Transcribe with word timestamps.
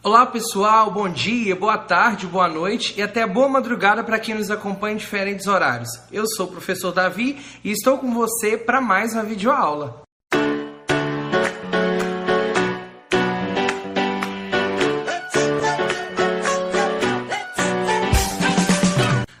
Olá 0.00 0.24
pessoal, 0.24 0.92
bom 0.92 1.08
dia, 1.08 1.56
boa 1.56 1.76
tarde, 1.76 2.24
boa 2.24 2.48
noite 2.48 2.94
e 2.96 3.02
até 3.02 3.26
boa 3.26 3.48
madrugada 3.48 4.04
para 4.04 4.20
quem 4.20 4.32
nos 4.32 4.48
acompanha 4.48 4.94
em 4.94 4.96
diferentes 4.96 5.48
horários. 5.48 5.88
Eu 6.12 6.24
sou 6.36 6.46
o 6.46 6.50
professor 6.52 6.92
Davi 6.92 7.36
e 7.64 7.72
estou 7.72 7.98
com 7.98 8.14
você 8.14 8.56
para 8.56 8.80
mais 8.80 9.12
uma 9.12 9.24
videoaula. 9.24 10.02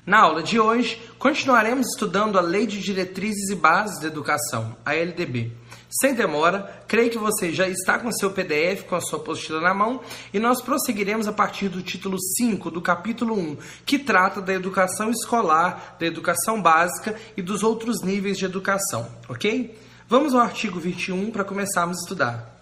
Na 0.04 0.22
aula 0.22 0.42
de 0.42 0.58
hoje, 0.58 1.00
continuaremos 1.20 1.86
estudando 1.86 2.36
a 2.36 2.40
Lei 2.40 2.66
de 2.66 2.80
Diretrizes 2.80 3.48
e 3.50 3.54
Bases 3.54 4.00
da 4.00 4.08
Educação, 4.08 4.76
a 4.84 4.92
LDB. 4.92 5.52
Sem 5.90 6.12
demora, 6.12 6.82
creio 6.86 7.10
que 7.10 7.16
você 7.16 7.50
já 7.50 7.66
está 7.66 7.98
com 7.98 8.12
seu 8.12 8.30
PDF, 8.30 8.82
com 8.82 8.94
a 8.94 9.00
sua 9.00 9.18
apostila 9.18 9.58
na 9.58 9.72
mão, 9.72 10.02
e 10.34 10.38
nós 10.38 10.60
prosseguiremos 10.60 11.26
a 11.26 11.32
partir 11.32 11.70
do 11.70 11.82
título 11.82 12.20
5 12.20 12.70
do 12.70 12.82
capítulo 12.82 13.34
1, 13.34 13.56
que 13.86 13.98
trata 13.98 14.42
da 14.42 14.52
educação 14.52 15.10
escolar, 15.10 15.96
da 15.98 16.04
educação 16.04 16.60
básica 16.60 17.18
e 17.38 17.40
dos 17.40 17.62
outros 17.62 18.02
níveis 18.02 18.36
de 18.36 18.44
educação, 18.44 19.08
ok? 19.30 19.78
Vamos 20.06 20.34
ao 20.34 20.42
artigo 20.42 20.78
21 20.78 21.30
para 21.30 21.44
começarmos 21.44 21.96
a 21.98 22.00
estudar. 22.02 22.58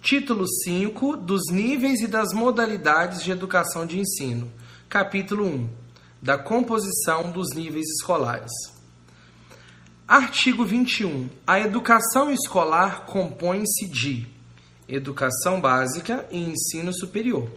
Título 0.00 0.46
5 0.48 1.18
dos 1.18 1.50
níveis 1.50 2.00
e 2.00 2.06
das 2.06 2.32
modalidades 2.32 3.22
de 3.22 3.30
educação 3.30 3.84
de 3.84 3.98
ensino. 3.98 4.50
Capítulo 4.88 5.44
1 5.44 5.68
da 6.22 6.38
composição 6.38 7.30
dos 7.30 7.54
níveis 7.54 7.86
escolares. 7.98 8.75
Artigo 10.08 10.64
21. 10.64 11.28
A 11.44 11.58
educação 11.58 12.30
escolar 12.30 13.06
compõe-se 13.06 13.88
de 13.88 14.24
educação 14.88 15.60
básica 15.60 16.24
e 16.30 16.38
ensino 16.38 16.94
superior. 16.94 17.50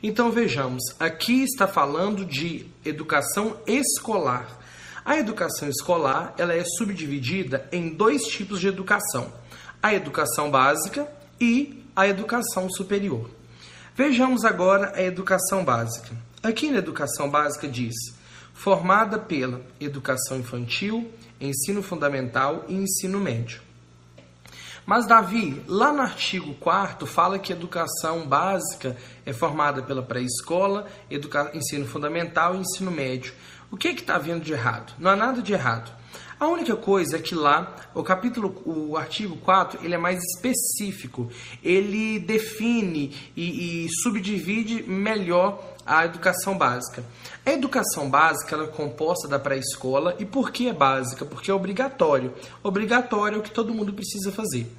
Então 0.00 0.30
vejamos, 0.30 0.84
aqui 1.00 1.42
está 1.42 1.66
falando 1.66 2.24
de 2.24 2.64
educação 2.84 3.56
escolar. 3.66 4.56
A 5.04 5.16
educação 5.16 5.68
escolar 5.68 6.32
ela 6.38 6.54
é 6.54 6.62
subdividida 6.62 7.68
em 7.72 7.88
dois 7.88 8.22
tipos 8.22 8.60
de 8.60 8.68
educação: 8.68 9.32
a 9.82 9.92
educação 9.92 10.48
básica 10.48 11.08
e 11.40 11.84
a 11.96 12.06
educação 12.06 12.70
superior. 12.70 13.28
Vejamos 13.96 14.44
agora 14.44 14.92
a 14.94 15.02
educação 15.02 15.64
básica. 15.64 16.16
Aqui 16.40 16.70
na 16.70 16.78
educação 16.78 17.28
básica 17.28 17.66
diz: 17.66 17.96
formada 18.60 19.18
pela 19.18 19.62
educação 19.80 20.38
infantil, 20.38 21.10
ensino 21.40 21.82
fundamental 21.82 22.66
e 22.68 22.74
ensino 22.74 23.18
médio. 23.18 23.62
Mas, 24.84 25.06
Davi, 25.06 25.62
lá 25.66 25.90
no 25.94 26.02
artigo 26.02 26.52
4 26.54 27.06
fala 27.06 27.38
que 27.38 27.54
educação 27.54 28.26
básica 28.26 28.98
é 29.24 29.32
formada 29.32 29.82
pela 29.82 30.02
pré-escola, 30.02 30.86
ensino 31.54 31.86
fundamental 31.86 32.54
e 32.54 32.58
ensino 32.58 32.90
médio. 32.90 33.32
O 33.70 33.78
que 33.78 33.88
é 33.88 33.92
está 33.92 34.16
havendo 34.16 34.44
de 34.44 34.52
errado? 34.52 34.92
Não 34.98 35.10
há 35.10 35.16
nada 35.16 35.40
de 35.40 35.54
errado. 35.54 35.90
A 36.40 36.46
única 36.48 36.74
coisa 36.74 37.16
é 37.16 37.20
que 37.20 37.34
lá, 37.34 37.76
o 37.94 38.02
capítulo, 38.02 38.62
o 38.64 38.96
artigo 38.96 39.36
4, 39.36 39.84
ele 39.84 39.94
é 39.94 39.98
mais 39.98 40.18
específico. 40.22 41.30
Ele 41.62 42.18
define 42.18 43.14
e, 43.36 43.84
e 43.84 43.88
subdivide 44.02 44.82
melhor 44.82 45.62
a 45.84 46.04
educação 46.04 46.56
básica. 46.56 47.04
A 47.50 47.54
educação 47.54 48.08
básica 48.08 48.54
é 48.54 48.66
composta 48.68 49.26
da 49.26 49.36
pré-escola 49.36 50.14
e 50.20 50.24
por 50.24 50.52
que 50.52 50.68
é 50.68 50.72
básica? 50.72 51.24
Porque 51.24 51.50
é 51.50 51.54
obrigatório. 51.54 52.32
Obrigatório 52.62 53.34
é 53.34 53.38
o 53.40 53.42
que 53.42 53.50
todo 53.50 53.74
mundo 53.74 53.92
precisa 53.92 54.30
fazer. 54.30 54.72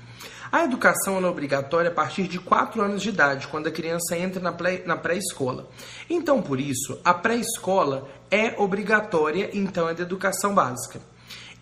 A 0.49 0.63
educação 0.63 1.17
é 1.17 1.27
obrigatória 1.27 1.91
a 1.91 1.93
partir 1.93 2.29
de 2.29 2.39
4 2.39 2.81
anos 2.81 3.01
de 3.01 3.09
idade, 3.09 3.49
quando 3.49 3.67
a 3.67 3.71
criança 3.71 4.17
entra 4.17 4.39
na 4.41 4.95
pré-escola. 4.95 5.67
Então, 6.09 6.41
por 6.41 6.61
isso, 6.61 6.97
a 7.03 7.13
pré-escola 7.13 8.07
é 8.31 8.55
obrigatória, 8.57 9.49
então 9.53 9.89
é 9.89 9.93
de 9.93 10.03
educação 10.03 10.55
básica. 10.55 11.01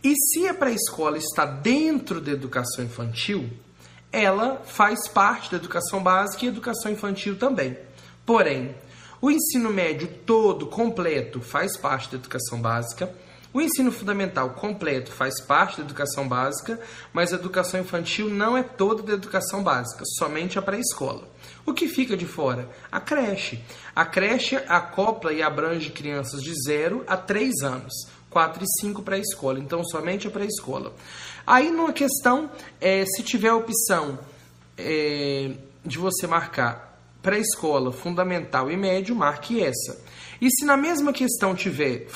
E 0.04 0.14
se 0.14 0.48
a 0.48 0.54
pré-escola 0.54 1.18
está 1.18 1.44
dentro 1.44 2.22
da 2.22 2.30
educação 2.30 2.86
infantil, 2.86 3.50
ela 4.12 4.62
faz 4.64 5.08
parte 5.08 5.50
da 5.50 5.58
educação 5.58 6.04
básica 6.04 6.46
e 6.46 6.50
educação 6.50 6.92
infantil 6.92 7.36
também. 7.36 7.76
Porém, 8.28 8.76
o 9.22 9.30
ensino 9.30 9.70
médio 9.70 10.08
todo, 10.26 10.68
completo, 10.68 11.42
faz 11.42 11.76
parte 11.76 12.10
da 12.10 12.18
educação 12.18 12.62
básica. 12.62 13.14
O 13.52 13.60
ensino 13.60 13.92
fundamental 13.92 14.52
completo 14.52 15.12
faz 15.12 15.42
parte 15.42 15.78
da 15.78 15.84
educação 15.84 16.28
básica, 16.28 16.80
mas 17.12 17.34
a 17.34 17.36
educação 17.36 17.80
infantil 17.80 18.30
não 18.30 18.56
é 18.56 18.64
toda 18.64 19.04
da 19.04 19.14
educação 19.14 19.64
básica, 19.64 20.04
somente 20.18 20.58
a 20.58 20.62
pré-escola. 20.62 21.28
O 21.66 21.74
que 21.74 21.88
fica 21.88 22.16
de 22.16 22.26
fora? 22.26 22.70
A 22.92 23.02
creche. 23.02 23.60
A 23.96 24.06
creche 24.06 24.56
acopla 24.56 25.34
e 25.34 25.42
abrange 25.42 25.90
crianças 25.90 26.42
de 26.42 26.54
0 26.66 27.04
a 27.08 27.18
3 27.18 27.64
anos. 27.64 27.94
4 28.30 28.64
e 28.64 28.82
5 28.82 29.02
para 29.02 29.16
a 29.16 29.20
escola, 29.20 29.60
então 29.60 29.84
somente 29.84 30.28
a 30.28 30.32
pré-escola. 30.32 30.94
Aí, 31.46 31.72
numa 31.72 31.92
questão, 31.92 32.52
é, 32.80 33.04
se 33.06 33.24
tiver 33.24 33.50
a 33.50 33.56
opção 33.56 34.20
é, 34.78 35.52
de 35.84 35.98
você 35.98 36.28
marcar 36.28 36.89
pré-escola, 37.22 37.92
fundamental 37.92 38.72
e 38.72 38.78
médio, 38.78 39.16
marque 39.16 39.62
essa. 39.62 40.00
E 40.42 40.50
se 40.50 40.66
na 40.66 40.78
mesma 40.78 41.12
questão 41.12 41.54
tiver 41.54 42.08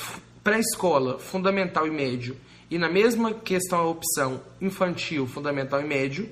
pré-escola, 0.42 1.18
fundamental 1.18 1.86
e 1.86 1.90
médio, 1.90 2.36
e 2.70 2.78
na 2.78 2.88
mesma 2.88 3.32
questão 3.32 3.78
a 3.78 3.86
opção 3.86 4.40
infantil, 4.60 5.26
fundamental 5.26 5.80
e 5.80 5.84
médio, 5.84 6.28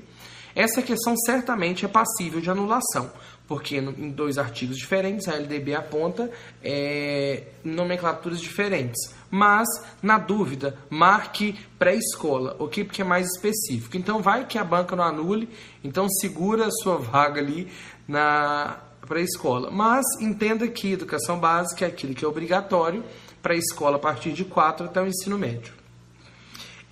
essa 0.54 0.82
questão 0.82 1.16
certamente 1.16 1.84
é 1.84 1.88
passível 1.88 2.40
de 2.40 2.50
anulação, 2.50 3.10
porque 3.48 3.76
em 3.76 4.10
dois 4.10 4.38
artigos 4.38 4.76
diferentes 4.76 5.28
a 5.28 5.34
LDB 5.34 5.74
aponta 5.74 6.30
é, 6.62 7.44
nomenclaturas 7.64 8.40
diferentes. 8.40 9.14
Mas, 9.30 9.66
na 10.02 10.18
dúvida, 10.18 10.76
marque 10.90 11.58
pré-escola, 11.78 12.54
ok? 12.58 12.84
Porque 12.84 13.00
é 13.00 13.04
mais 13.04 13.26
específico. 13.34 13.96
Então, 13.96 14.20
vai 14.20 14.44
que 14.46 14.58
a 14.58 14.64
banca 14.64 14.94
não 14.94 15.04
anule, 15.04 15.48
então 15.82 16.06
segura 16.06 16.66
a 16.66 16.70
sua 16.70 16.98
vaga 16.98 17.40
ali 17.40 17.66
na 18.12 18.76
pré-escola. 19.08 19.70
Mas 19.70 20.04
entenda 20.20 20.68
que 20.68 20.92
educação 20.92 21.40
básica 21.40 21.86
é 21.86 21.88
aquilo 21.88 22.14
que 22.14 22.24
é 22.24 22.28
obrigatório 22.28 23.02
para 23.40 23.54
a 23.54 23.56
escola 23.56 23.96
a 23.96 23.98
partir 23.98 24.32
de 24.32 24.44
4 24.44 24.86
até 24.86 25.00
o 25.00 25.06
ensino 25.06 25.38
médio. 25.38 25.72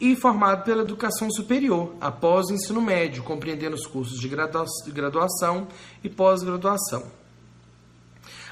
E 0.00 0.16
formado 0.16 0.64
pela 0.64 0.80
educação 0.80 1.30
superior, 1.30 1.94
após 2.00 2.46
o 2.46 2.54
ensino 2.54 2.80
médio, 2.80 3.22
compreendendo 3.22 3.76
os 3.76 3.86
cursos 3.86 4.18
de 4.18 4.28
graduação 4.92 5.68
e 6.02 6.08
pós-graduação. 6.08 7.04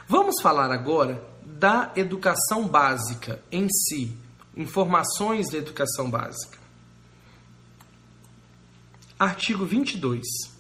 Vamos 0.07 0.43
falar 0.43 0.71
agora 0.71 1.25
da 1.43 1.91
educação 1.97 2.69
básica 2.69 3.43
em 3.51 3.67
si, 3.69 4.15
informações 4.55 5.49
da 5.49 5.57
educação 5.57 6.11
básica. 6.11 6.59
Artigo 9.19 9.65
22. 9.65 10.58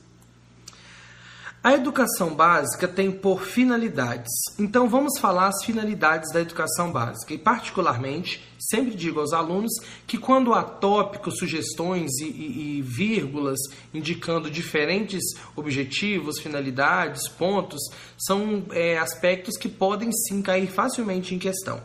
A 1.68 1.74
educação 1.74 2.34
básica 2.34 2.88
tem 2.88 3.12
por 3.12 3.42
finalidades. 3.42 4.32
Então 4.58 4.88
vamos 4.88 5.18
falar 5.20 5.48
as 5.48 5.62
finalidades 5.66 6.32
da 6.32 6.40
educação 6.40 6.90
básica. 6.90 7.34
E 7.34 7.36
particularmente, 7.36 8.42
sempre 8.58 8.94
digo 8.94 9.20
aos 9.20 9.34
alunos 9.34 9.72
que 10.06 10.16
quando 10.16 10.54
há 10.54 10.62
tópicos, 10.62 11.36
sugestões 11.36 12.10
e, 12.22 12.24
e, 12.24 12.78
e 12.78 12.80
vírgulas 12.80 13.58
indicando 13.92 14.50
diferentes 14.50 15.22
objetivos, 15.54 16.40
finalidades, 16.40 17.28
pontos, 17.28 17.82
são 18.16 18.64
é, 18.70 18.96
aspectos 18.96 19.58
que 19.58 19.68
podem 19.68 20.10
sim 20.10 20.40
cair 20.40 20.68
facilmente 20.68 21.34
em 21.34 21.38
questão. 21.38 21.82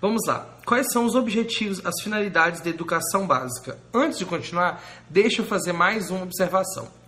Vamos 0.00 0.26
lá. 0.26 0.48
Quais 0.66 0.90
são 0.90 1.04
os 1.04 1.14
objetivos, 1.14 1.80
as 1.86 2.02
finalidades 2.02 2.60
da 2.60 2.70
educação 2.70 3.24
básica? 3.24 3.78
Antes 3.94 4.18
de 4.18 4.26
continuar, 4.26 4.82
deixa 5.08 5.42
eu 5.42 5.46
fazer 5.46 5.72
mais 5.72 6.10
uma 6.10 6.24
observação. 6.24 7.01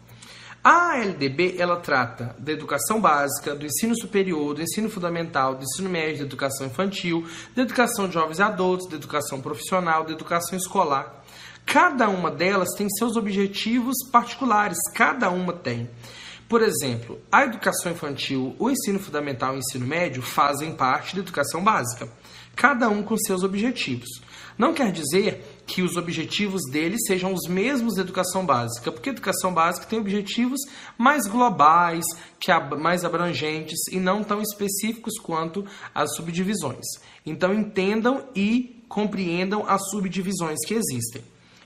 A 0.64 0.96
LDB 0.96 1.56
ela 1.58 1.76
trata 1.76 2.34
da 2.38 2.50
educação 2.50 2.98
básica, 2.98 3.54
do 3.54 3.66
ensino 3.66 3.94
superior, 3.94 4.54
do 4.54 4.62
ensino 4.62 4.88
fundamental, 4.88 5.54
do 5.56 5.62
ensino 5.62 5.90
médio, 5.90 6.20
da 6.20 6.24
educação 6.24 6.66
infantil, 6.66 7.28
da 7.54 7.60
educação 7.60 8.08
de 8.08 8.14
jovens 8.14 8.40
adultos, 8.40 8.88
da 8.88 8.96
educação 8.96 9.42
profissional, 9.42 10.04
da 10.04 10.12
educação 10.12 10.56
escolar. 10.56 11.22
Cada 11.66 12.08
uma 12.08 12.30
delas 12.30 12.70
tem 12.78 12.88
seus 12.88 13.14
objetivos 13.14 13.94
particulares, 14.10 14.78
cada 14.94 15.28
uma 15.28 15.52
tem. 15.52 15.90
Por 16.48 16.62
exemplo, 16.62 17.20
a 17.30 17.44
educação 17.44 17.92
infantil, 17.92 18.56
o 18.58 18.70
ensino 18.70 18.98
fundamental 18.98 19.52
e 19.52 19.56
o 19.56 19.58
ensino 19.58 19.86
médio 19.86 20.22
fazem 20.22 20.74
parte 20.74 21.14
da 21.14 21.20
educação 21.20 21.62
básica, 21.62 22.08
cada 22.56 22.88
um 22.88 23.02
com 23.02 23.18
seus 23.18 23.42
objetivos. 23.42 24.08
Não 24.56 24.72
quer 24.72 24.92
dizer 24.92 25.53
que 25.66 25.82
os 25.82 25.96
objetivos 25.96 26.62
deles 26.70 27.00
sejam 27.06 27.32
os 27.32 27.48
mesmos 27.48 27.94
da 27.94 28.02
educação 28.02 28.44
básica, 28.44 28.92
porque 28.92 29.10
a 29.10 29.12
educação 29.12 29.52
básica 29.52 29.86
tem 29.86 29.98
objetivos 29.98 30.60
mais 30.98 31.26
globais, 31.26 32.04
que 32.38 32.52
mais 32.78 33.04
abrangentes 33.04 33.78
e 33.90 33.98
não 33.98 34.22
tão 34.22 34.42
específicos 34.42 35.18
quanto 35.18 35.64
as 35.94 36.14
subdivisões. 36.16 36.84
Então 37.24 37.54
entendam 37.54 38.28
e 38.34 38.84
compreendam 38.88 39.64
as 39.68 39.80
subdivisões 39.90 40.58
que 40.66 40.74
existem. 40.74 41.22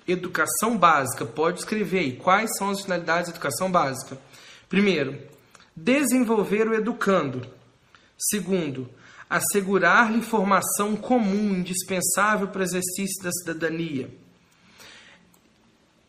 educação 0.06 0.78
básica, 0.78 1.26
pode 1.26 1.58
escrever 1.58 1.98
aí 1.98 2.12
quais 2.16 2.50
são 2.56 2.70
as 2.70 2.80
finalidades 2.80 3.28
da 3.28 3.36
educação 3.36 3.70
básica. 3.70 4.18
Primeiro, 4.68 5.18
desenvolver 5.76 6.66
o 6.66 6.74
educando. 6.74 7.46
Segundo, 8.16 8.88
assegurar-lhe 9.28 10.22
formação 10.22 10.96
comum 10.96 11.56
indispensável 11.56 12.48
para 12.48 12.60
o 12.60 12.64
exercício 12.64 13.22
da 13.22 13.30
cidadania. 13.32 14.10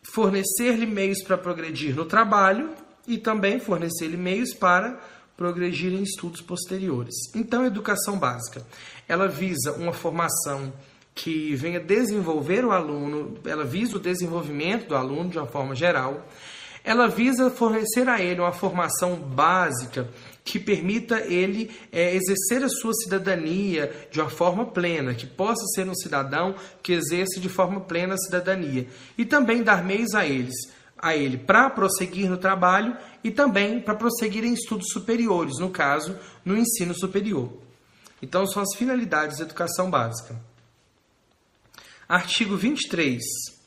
Fornecer-lhe 0.02 0.86
meios 0.86 1.22
para 1.22 1.38
progredir 1.38 1.94
no 1.94 2.04
trabalho 2.04 2.70
e 3.06 3.18
também 3.18 3.60
fornecer-lhe 3.60 4.16
meios 4.16 4.54
para 4.54 4.98
progredir 5.36 5.92
em 5.92 6.02
estudos 6.02 6.40
posteriores. 6.40 7.14
Então, 7.34 7.62
a 7.62 7.66
educação 7.66 8.18
básica, 8.18 8.64
ela 9.08 9.26
visa 9.26 9.72
uma 9.72 9.92
formação 9.92 10.72
que 11.14 11.54
venha 11.54 11.80
desenvolver 11.80 12.64
o 12.64 12.72
aluno, 12.72 13.38
ela 13.44 13.64
visa 13.64 13.96
o 13.96 14.00
desenvolvimento 14.00 14.88
do 14.88 14.96
aluno 14.96 15.30
de 15.30 15.38
uma 15.38 15.46
forma 15.46 15.74
geral, 15.74 16.26
ela 16.82 17.08
visa 17.08 17.50
fornecer 17.50 18.08
a 18.08 18.20
ele 18.20 18.40
uma 18.40 18.52
formação 18.52 19.16
básica 19.16 20.08
que 20.44 20.58
permita 20.58 21.20
ele 21.20 21.70
é, 21.92 22.14
exercer 22.14 22.64
a 22.64 22.68
sua 22.68 22.92
cidadania 22.94 24.08
de 24.10 24.20
uma 24.20 24.30
forma 24.30 24.66
plena, 24.66 25.14
que 25.14 25.26
possa 25.26 25.64
ser 25.74 25.88
um 25.88 25.94
cidadão 25.94 26.54
que 26.82 26.92
exerce 26.92 27.40
de 27.40 27.48
forma 27.48 27.80
plena 27.80 28.14
a 28.14 28.18
cidadania 28.18 28.86
e 29.16 29.24
também 29.24 29.62
dar 29.62 29.84
meios 29.84 30.14
a 30.14 30.26
eles, 30.26 30.54
a 30.98 31.16
ele 31.16 31.38
para 31.38 31.70
prosseguir 31.70 32.28
no 32.28 32.36
trabalho 32.36 32.96
e 33.22 33.30
também 33.30 33.80
para 33.80 33.94
prosseguir 33.94 34.44
em 34.44 34.54
estudos 34.54 34.88
superiores, 34.92 35.58
no 35.58 35.70
caso, 35.70 36.18
no 36.44 36.56
ensino 36.56 36.94
superior. 36.94 37.52
Então 38.22 38.46
são 38.46 38.62
as 38.62 38.76
finalidades 38.76 39.38
da 39.38 39.44
educação 39.44 39.90
básica. 39.90 40.36
Artigo 42.08 42.56
23. 42.56 43.59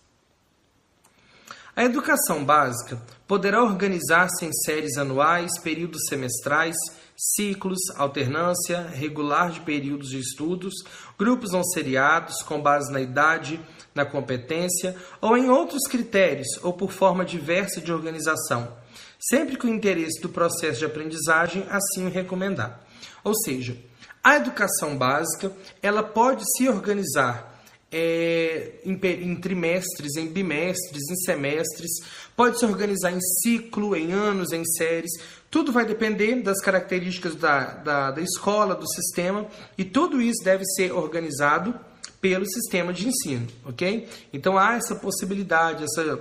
A 1.76 1.84
educação 1.84 2.46
básica 2.46 3.02
poderá 3.28 3.64
organizar-se 3.64 4.46
em 4.46 4.54
séries 4.54 4.96
anuais, 4.96 5.60
períodos 5.60 6.04
semestrais, 6.08 6.76
ciclos, 7.18 7.80
alternância, 7.96 8.82
regular 8.94 9.50
de 9.50 9.62
períodos 9.62 10.10
de 10.10 10.20
estudos, 10.20 10.74
grupos 11.18 11.52
não 11.52 11.64
seriados 11.64 12.44
com 12.44 12.62
base 12.62 12.92
na 12.92 13.02
idade, 13.02 13.60
na 13.96 14.06
competência 14.06 14.96
ou 15.20 15.36
em 15.36 15.50
outros 15.50 15.88
critérios 15.90 16.48
ou 16.62 16.74
por 16.74 16.92
forma 16.92 17.26
diversa 17.26 17.82
de 17.82 17.92
organização, 17.92 18.72
sempre 19.20 19.58
que 19.58 19.66
o 19.66 19.70
interesse 19.70 20.22
do 20.22 20.30
processo 20.30 20.78
de 20.78 20.86
aprendizagem 20.86 21.66
assim 21.72 22.06
o 22.06 22.12
recomendar. 22.12 22.82
Ou 23.24 23.34
seja, 23.34 23.76
a 24.24 24.36
educação 24.36 24.96
básica 24.96 25.52
ela 25.82 26.04
pode 26.04 26.44
se 26.56 26.70
organizar 26.70 27.53
é, 27.94 28.72
em, 28.84 29.00
em, 29.04 29.36
trimestres, 29.36 30.16
em 30.18 30.28
bimestres, 30.28 31.10
em 31.10 31.16
semestres, 31.18 31.92
pode 32.36 32.58
se 32.58 32.66
organizar 32.66 33.12
em 33.12 33.22
ciclo, 33.22 33.96
em 33.96 34.12
anos, 34.12 34.52
em 34.52 34.66
séries. 34.66 35.12
Tudo 35.52 35.72
vai 35.72 35.86
depender 35.86 36.42
das 36.42 36.60
características 36.60 37.36
da, 37.36 37.66
da, 37.76 38.12
da 38.12 38.22
escola, 38.22 38.76
do 38.76 38.88
sistema, 38.88 39.46
e 39.78 39.86
tudo 39.86 40.20
isso 40.20 40.44
deve 40.44 40.66
ser 40.66 40.92
organizado 40.92 41.80
pelo 42.20 42.46
sistema 42.46 42.92
de 42.92 43.08
ensino, 43.08 43.48
ok? 43.64 44.08
Então 44.32 44.58
há 44.58 44.76
essa 44.76 44.96
possibilidade, 44.96 45.84
essa 45.84 46.20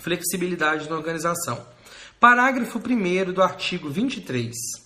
flexibilidade 0.00 0.88
na 0.88 0.96
organização. 0.96 1.66
Parágrafo 2.20 2.78
1 2.78 3.32
do 3.32 3.42
artigo 3.42 3.90
23. 3.90 4.85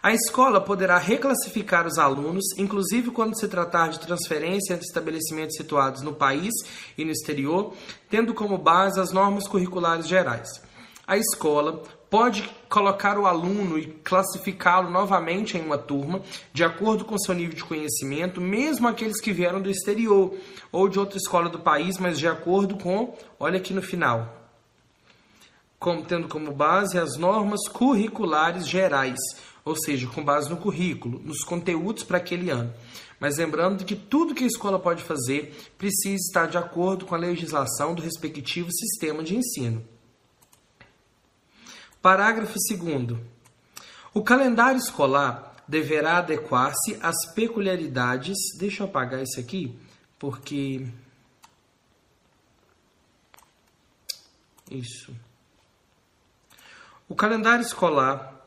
A 0.00 0.12
escola 0.12 0.60
poderá 0.60 0.96
reclassificar 0.96 1.84
os 1.84 1.98
alunos, 1.98 2.44
inclusive 2.56 3.10
quando 3.10 3.38
se 3.38 3.48
tratar 3.48 3.88
de 3.88 3.98
transferência 3.98 4.74
entre 4.74 4.86
estabelecimentos 4.86 5.56
situados 5.56 6.02
no 6.02 6.14
país 6.14 6.52
e 6.96 7.04
no 7.04 7.10
exterior, 7.10 7.74
tendo 8.08 8.32
como 8.32 8.56
base 8.56 9.00
as 9.00 9.12
normas 9.12 9.48
curriculares 9.48 10.06
gerais. 10.06 10.48
A 11.04 11.16
escola 11.16 11.82
pode 12.08 12.48
colocar 12.68 13.18
o 13.18 13.26
aluno 13.26 13.76
e 13.76 13.86
classificá-lo 13.86 14.88
novamente 14.88 15.58
em 15.58 15.62
uma 15.62 15.76
turma, 15.76 16.22
de 16.52 16.62
acordo 16.62 17.04
com 17.04 17.18
seu 17.18 17.34
nível 17.34 17.56
de 17.56 17.64
conhecimento, 17.64 18.40
mesmo 18.40 18.86
aqueles 18.86 19.20
que 19.20 19.32
vieram 19.32 19.60
do 19.60 19.68
exterior 19.70 20.32
ou 20.70 20.88
de 20.88 20.98
outra 20.98 21.18
escola 21.18 21.48
do 21.48 21.58
país, 21.58 21.98
mas 21.98 22.20
de 22.20 22.28
acordo 22.28 22.76
com, 22.76 23.16
olha 23.38 23.58
aqui 23.58 23.74
no 23.74 23.82
final, 23.82 24.38
como, 25.78 26.04
tendo 26.04 26.28
como 26.28 26.52
base 26.52 26.98
as 26.98 27.16
normas 27.16 27.68
curriculares 27.68 28.66
gerais 28.66 29.18
ou 29.68 29.76
seja, 29.76 30.06
com 30.06 30.24
base 30.24 30.48
no 30.48 30.56
currículo, 30.56 31.20
nos 31.20 31.44
conteúdos 31.44 32.02
para 32.02 32.16
aquele 32.16 32.50
ano. 32.50 32.72
Mas 33.20 33.36
lembrando 33.36 33.84
que 33.84 33.94
tudo 33.94 34.34
que 34.34 34.44
a 34.44 34.46
escola 34.46 34.78
pode 34.78 35.02
fazer 35.02 35.54
precisa 35.76 36.16
estar 36.16 36.46
de 36.46 36.56
acordo 36.56 37.04
com 37.04 37.14
a 37.14 37.18
legislação 37.18 37.94
do 37.94 38.00
respectivo 38.00 38.72
sistema 38.72 39.22
de 39.22 39.36
ensino. 39.36 39.84
Parágrafo 42.00 42.54
2. 42.54 43.18
O 44.14 44.22
calendário 44.22 44.78
escolar 44.78 45.56
deverá 45.66 46.18
adequar-se 46.18 46.98
às 47.02 47.26
peculiaridades. 47.34 48.38
Deixa 48.58 48.82
eu 48.82 48.86
apagar 48.86 49.22
isso 49.22 49.38
aqui, 49.38 49.76
porque. 50.18 50.86
Isso. 54.70 55.14
O 57.08 57.14
calendário 57.14 57.62
escolar 57.62 58.37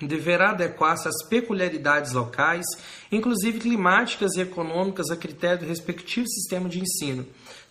deverá 0.00 0.50
adequar-se 0.50 1.08
às 1.08 1.26
peculiaridades 1.28 2.12
locais, 2.12 2.64
inclusive 3.10 3.60
climáticas 3.60 4.34
e 4.34 4.40
econômicas, 4.40 5.10
a 5.10 5.16
critério 5.16 5.60
do 5.60 5.66
respectivo 5.66 6.26
sistema 6.28 6.68
de 6.68 6.80
ensino, 6.80 7.26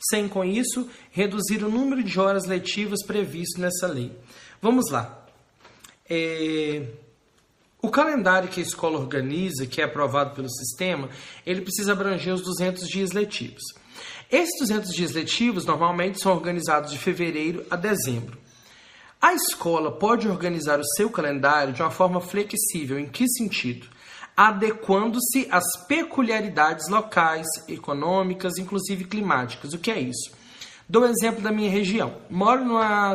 sem 0.09 0.27
com 0.27 0.43
isso 0.43 0.89
reduzir 1.11 1.63
o 1.63 1.69
número 1.69 2.03
de 2.03 2.19
horas 2.19 2.45
letivas 2.45 3.03
previsto 3.05 3.59
nessa 3.59 3.87
lei. 3.87 4.11
Vamos 4.61 4.89
lá. 4.89 5.25
É... 6.09 6.87
O 7.81 7.89
calendário 7.89 8.47
que 8.47 8.61
a 8.61 8.63
escola 8.63 8.97
organiza, 8.97 9.67
que 9.67 9.81
é 9.81 9.83
aprovado 9.83 10.33
pelo 10.33 10.49
sistema, 10.49 11.09
ele 11.45 11.59
precisa 11.59 11.91
abranger 11.91 12.33
os 12.33 12.41
200 12.41 12.87
dias 12.87 13.11
letivos. 13.11 13.61
Esses 14.31 14.57
200 14.59 14.93
dias 14.93 15.11
letivos 15.11 15.65
normalmente 15.65 16.21
são 16.21 16.31
organizados 16.31 16.91
de 16.91 16.97
fevereiro 16.97 17.65
a 17.69 17.75
dezembro. 17.75 18.37
A 19.23 19.33
escola 19.33 19.89
pode 19.89 20.27
organizar 20.27 20.81
o 20.81 20.85
seu 20.97 21.09
calendário 21.09 21.71
de 21.71 21.81
uma 21.81 21.89
forma 21.89 22.19
flexível. 22.19 22.99
Em 22.99 23.07
que 23.07 23.25
sentido? 23.25 23.87
Adequando-se 24.35 25.47
às 25.49 25.63
peculiaridades 25.87 26.89
locais, 26.89 27.47
econômicas, 27.69 28.57
inclusive 28.57 29.05
climáticas. 29.05 29.71
O 29.71 29.79
que 29.79 29.89
é 29.89 29.97
isso? 29.97 30.29
Dou 30.89 31.03
um 31.03 31.05
exemplo 31.05 31.41
da 31.41 31.53
minha 31.53 31.71
região. 31.71 32.17
Moro 32.29 32.65
numa, 32.65 33.13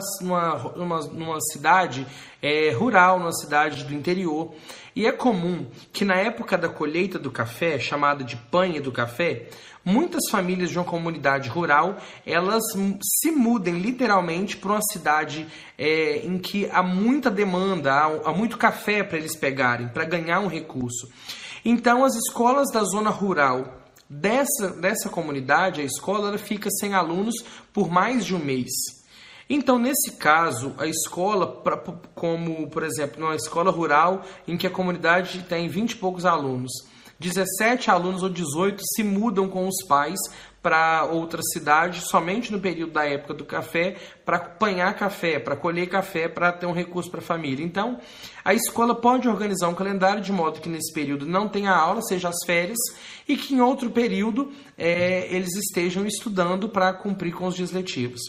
numa, 0.74 0.98
numa, 1.08 1.40
cidade 1.52 2.06
é, 2.40 2.70
rural, 2.70 3.18
numa 3.18 3.32
cidade 3.32 3.84
do 3.84 3.92
interior, 3.92 4.54
e 4.96 5.06
é 5.06 5.12
comum 5.12 5.66
que 5.92 6.06
na 6.06 6.14
época 6.14 6.56
da 6.56 6.70
colheita 6.70 7.18
do 7.18 7.30
café, 7.30 7.78
chamada 7.78 8.24
de 8.24 8.34
panha 8.50 8.80
do 8.80 8.90
café, 8.90 9.50
muitas 9.88 10.22
famílias 10.30 10.70
de 10.70 10.78
uma 10.78 10.84
comunidade 10.84 11.48
rural 11.48 11.96
elas 12.26 12.62
se 13.02 13.30
mudem 13.30 13.78
literalmente 13.78 14.56
para 14.56 14.72
uma 14.72 14.82
cidade 14.92 15.46
é, 15.78 16.18
em 16.26 16.38
que 16.38 16.68
há 16.70 16.82
muita 16.82 17.30
demanda, 17.30 17.92
há, 17.92 18.30
há 18.30 18.32
muito 18.32 18.58
café 18.58 19.02
para 19.02 19.16
eles 19.16 19.36
pegarem, 19.36 19.88
para 19.88 20.04
ganhar 20.04 20.40
um 20.40 20.46
recurso. 20.46 21.08
Então, 21.64 22.04
as 22.04 22.14
escolas 22.14 22.70
da 22.72 22.84
zona 22.84 23.10
rural 23.10 23.82
dessa, 24.08 24.70
dessa 24.70 25.08
comunidade, 25.08 25.80
a 25.80 25.84
escola 25.84 26.28
ela 26.28 26.38
fica 26.38 26.70
sem 26.70 26.94
alunos 26.94 27.34
por 27.72 27.90
mais 27.90 28.24
de 28.24 28.34
um 28.34 28.38
mês. 28.38 28.70
Então, 29.50 29.78
nesse 29.78 30.12
caso, 30.12 30.74
a 30.76 30.86
escola, 30.86 31.62
como 32.14 32.68
por 32.68 32.82
exemplo, 32.82 33.20
numa 33.20 33.34
escola 33.34 33.70
rural 33.70 34.22
em 34.46 34.58
que 34.58 34.66
a 34.66 34.70
comunidade 34.70 35.44
tem 35.48 35.68
20 35.68 35.92
e 35.92 35.96
poucos 35.96 36.26
alunos, 36.26 36.70
17 37.18 37.90
alunos 37.90 38.22
ou 38.22 38.28
18 38.28 38.80
se 38.94 39.02
mudam 39.02 39.48
com 39.48 39.66
os 39.66 39.84
pais 39.86 40.18
para 40.62 41.04
outra 41.04 41.40
cidade 41.42 42.00
somente 42.00 42.52
no 42.52 42.60
período 42.60 42.92
da 42.92 43.04
época 43.04 43.32
do 43.32 43.44
café 43.44 43.96
para 44.24 44.36
apanhar 44.36 44.94
café, 44.94 45.38
para 45.38 45.56
colher 45.56 45.88
café, 45.88 46.28
para 46.28 46.52
ter 46.52 46.66
um 46.66 46.72
recurso 46.72 47.10
para 47.10 47.20
a 47.20 47.22
família. 47.22 47.64
Então, 47.64 47.98
a 48.44 48.54
escola 48.54 48.94
pode 48.94 49.28
organizar 49.28 49.68
um 49.68 49.74
calendário 49.74 50.20
de 50.20 50.32
modo 50.32 50.60
que 50.60 50.68
nesse 50.68 50.92
período 50.92 51.26
não 51.26 51.48
tenha 51.48 51.72
aula, 51.72 52.02
seja 52.02 52.28
as 52.28 52.44
férias, 52.44 52.78
e 53.26 53.36
que 53.36 53.54
em 53.54 53.60
outro 53.60 53.90
período 53.90 54.52
é, 54.76 55.26
eles 55.34 55.54
estejam 55.56 56.06
estudando 56.06 56.68
para 56.68 56.92
cumprir 56.92 57.32
com 57.32 57.46
os 57.46 57.54
dias 57.54 57.70
letivos. 57.70 58.20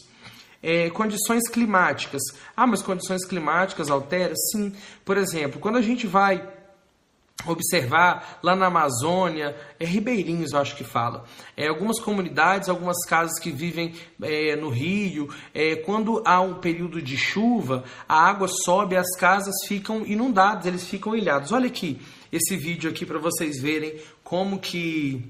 É, 0.62 0.90
condições 0.90 1.48
climáticas. 1.50 2.22
Ah, 2.56 2.68
mas 2.68 2.82
condições 2.82 3.26
climáticas 3.26 3.90
alteram? 3.90 4.36
Sim. 4.52 4.74
Por 5.06 5.18
exemplo, 5.18 5.60
quando 5.60 5.78
a 5.78 5.82
gente 5.82 6.06
vai 6.06 6.59
observar 7.46 8.40
lá 8.44 8.56
na 8.56 8.68
Amazônia, 8.68 9.56
é 9.80 9.86
Ribeirinhos, 9.86 10.52
eu 10.52 10.60
acho 10.60 10.76
que 10.76 10.84
fala. 10.84 11.24
É, 11.56 11.68
algumas 11.68 12.00
comunidades, 12.00 12.70
algumas 12.70 12.98
casas 13.06 13.40
que 13.40 13.52
vivem 13.52 13.94
é, 14.22 14.56
no 14.56 14.70
rio, 14.70 15.30
é, 15.54 15.78
quando 15.78 16.22
há 16.26 16.42
um 16.42 16.56
período 16.56 17.02
de 17.02 17.18
chuva, 17.18 17.84
a 18.08 18.28
água 18.28 18.48
sobe, 18.48 18.96
as 18.96 19.16
casas 19.18 19.56
ficam 19.68 20.06
inundadas, 20.06 20.66
eles 20.66 20.84
ficam 20.84 21.16
ilhados. 21.16 21.52
Olha 21.52 21.68
aqui 21.68 22.00
esse 22.32 22.56
vídeo 22.56 22.90
aqui 22.90 23.06
para 23.06 23.20
vocês 23.20 23.60
verem 23.62 23.96
como 24.24 24.60
que 24.60 25.24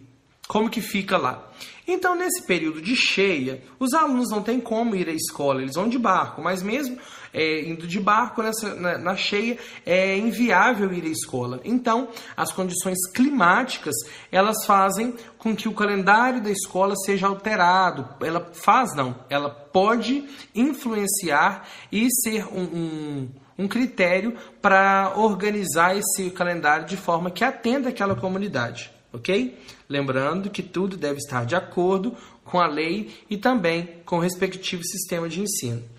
Como 0.48 0.70
que 0.70 0.82
fica 0.82 1.16
lá? 1.16 1.48
Então, 1.88 2.16
nesse 2.16 2.44
período 2.44 2.82
de 2.82 2.96
cheia, 2.96 3.64
os 3.80 3.94
alunos 3.94 4.30
não 4.32 4.44
têm 4.44 4.60
como 4.60 4.96
ir 4.96 5.08
à 5.08 5.14
escola, 5.14 5.62
eles 5.62 5.76
vão 5.76 5.88
de 5.88 5.98
barco, 5.98 6.42
mas 6.42 6.62
mesmo 6.62 6.98
é, 7.34 7.62
indo 7.68 7.88
de 7.88 8.00
barco 8.00 8.42
nessa, 8.42 8.76
na, 8.76 8.98
na, 8.98 9.16
cheia 9.16 9.58
é 9.86 10.18
inviável 10.18 10.92
ir 10.94 11.04
à 11.04 11.10
escola. 11.10 11.60
Então, 11.64 12.10
as 12.36 12.52
condições 12.52 12.98
climáticas 13.14 13.96
elas 14.32 14.66
fazem 14.66 15.14
com 15.38 15.56
que 15.56 15.68
o 15.68 15.74
calendário 15.74 16.42
da 16.42 16.52
escola 16.52 16.96
seja 17.06 17.28
alterado. 17.28 18.08
Ela 18.22 18.50
faz 18.54 18.96
não, 18.96 19.16
ela 19.30 19.50
pode 19.50 20.28
influenciar 20.56 21.68
e 21.92 22.08
ser 22.12 22.46
um, 22.48 22.64
um 22.64 23.30
um 23.60 23.68
critério 23.68 24.38
para 24.62 25.14
organizar 25.18 25.94
esse 25.94 26.30
calendário 26.32 26.86
de 26.86 26.96
forma 26.96 27.30
que 27.30 27.44
atenda 27.44 27.90
aquela 27.90 28.16
comunidade, 28.16 28.90
ok? 29.12 29.60
Lembrando 29.90 30.50
que 30.50 30.64
tudo 30.64 30.96
deve 30.96 31.18
estar 31.18 31.46
de 31.46 31.56
acordo 31.56 32.16
com 32.46 32.58
a 32.58 32.68
lei 32.68 33.14
e 33.30 33.36
também 33.36 33.98
com 34.06 34.16
o 34.16 34.22
respectivo 34.22 34.82
sistema 34.84 35.28
de 35.28 35.42
ensino. 35.42 35.99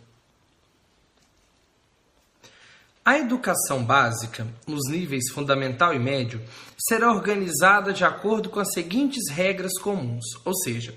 A 3.10 3.18
educação 3.18 3.84
básica, 3.84 4.46
nos 4.68 4.88
níveis 4.88 5.32
fundamental 5.32 5.92
e 5.92 5.98
médio, 5.98 6.40
será 6.78 7.10
organizada 7.10 7.92
de 7.92 8.04
acordo 8.04 8.48
com 8.48 8.60
as 8.60 8.72
seguintes 8.72 9.28
regras 9.28 9.76
comuns, 9.80 10.24
ou 10.44 10.54
seja, 10.54 10.94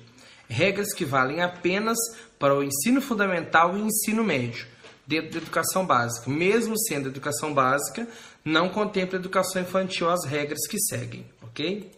regras 0.47 0.93
que 0.93 1.05
valem 1.05 1.41
apenas 1.41 1.97
para 2.37 2.55
o 2.55 2.61
ensino 2.61 3.01
fundamental 3.01 3.75
e 3.75 3.81
ensino 3.81 4.23
médio, 4.23 4.67
dentro 5.07 5.31
da 5.31 5.37
educação 5.37 5.87
básica. 5.87 6.29
Mesmo 6.29 6.77
sendo 6.77 7.09
educação 7.09 7.51
básica, 7.51 8.07
não 8.45 8.69
contempla 8.69 9.17
educação 9.17 9.63
infantil 9.63 10.07
as 10.07 10.23
regras 10.23 10.67
que 10.67 10.77
seguem, 10.79 11.25
ok? 11.41 11.91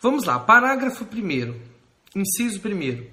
Vamos 0.00 0.22
lá, 0.22 0.38
parágrafo 0.38 1.04
1 1.04 1.60
inciso 2.14 2.60
1 2.64 3.06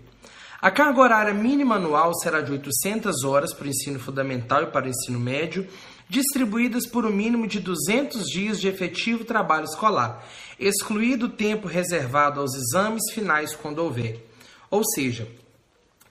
A 0.61 0.69
carga 0.69 1.01
horária 1.01 1.33
mínima 1.33 1.77
anual 1.77 2.13
será 2.13 2.39
de 2.39 2.51
800 2.51 3.23
horas 3.23 3.51
para 3.51 3.65
o 3.65 3.69
ensino 3.69 3.99
fundamental 3.99 4.61
e 4.61 4.67
para 4.67 4.85
o 4.85 4.89
ensino 4.89 5.19
médio, 5.19 5.67
distribuídas 6.09 6.87
por 6.87 7.05
um 7.05 7.11
mínimo 7.11 7.45
de 7.45 7.59
200 7.59 8.25
dias 8.25 8.59
de 8.59 8.67
efetivo 8.67 9.23
trabalho 9.23 9.65
escolar, 9.65 10.27
excluído 10.59 11.27
o 11.27 11.29
tempo 11.29 11.67
reservado 11.67 12.41
aos 12.41 12.55
exames 12.55 13.13
finais 13.13 13.55
quando 13.55 13.79
houver. 13.79 14.25
Ou 14.71 14.83
seja, 14.83 15.27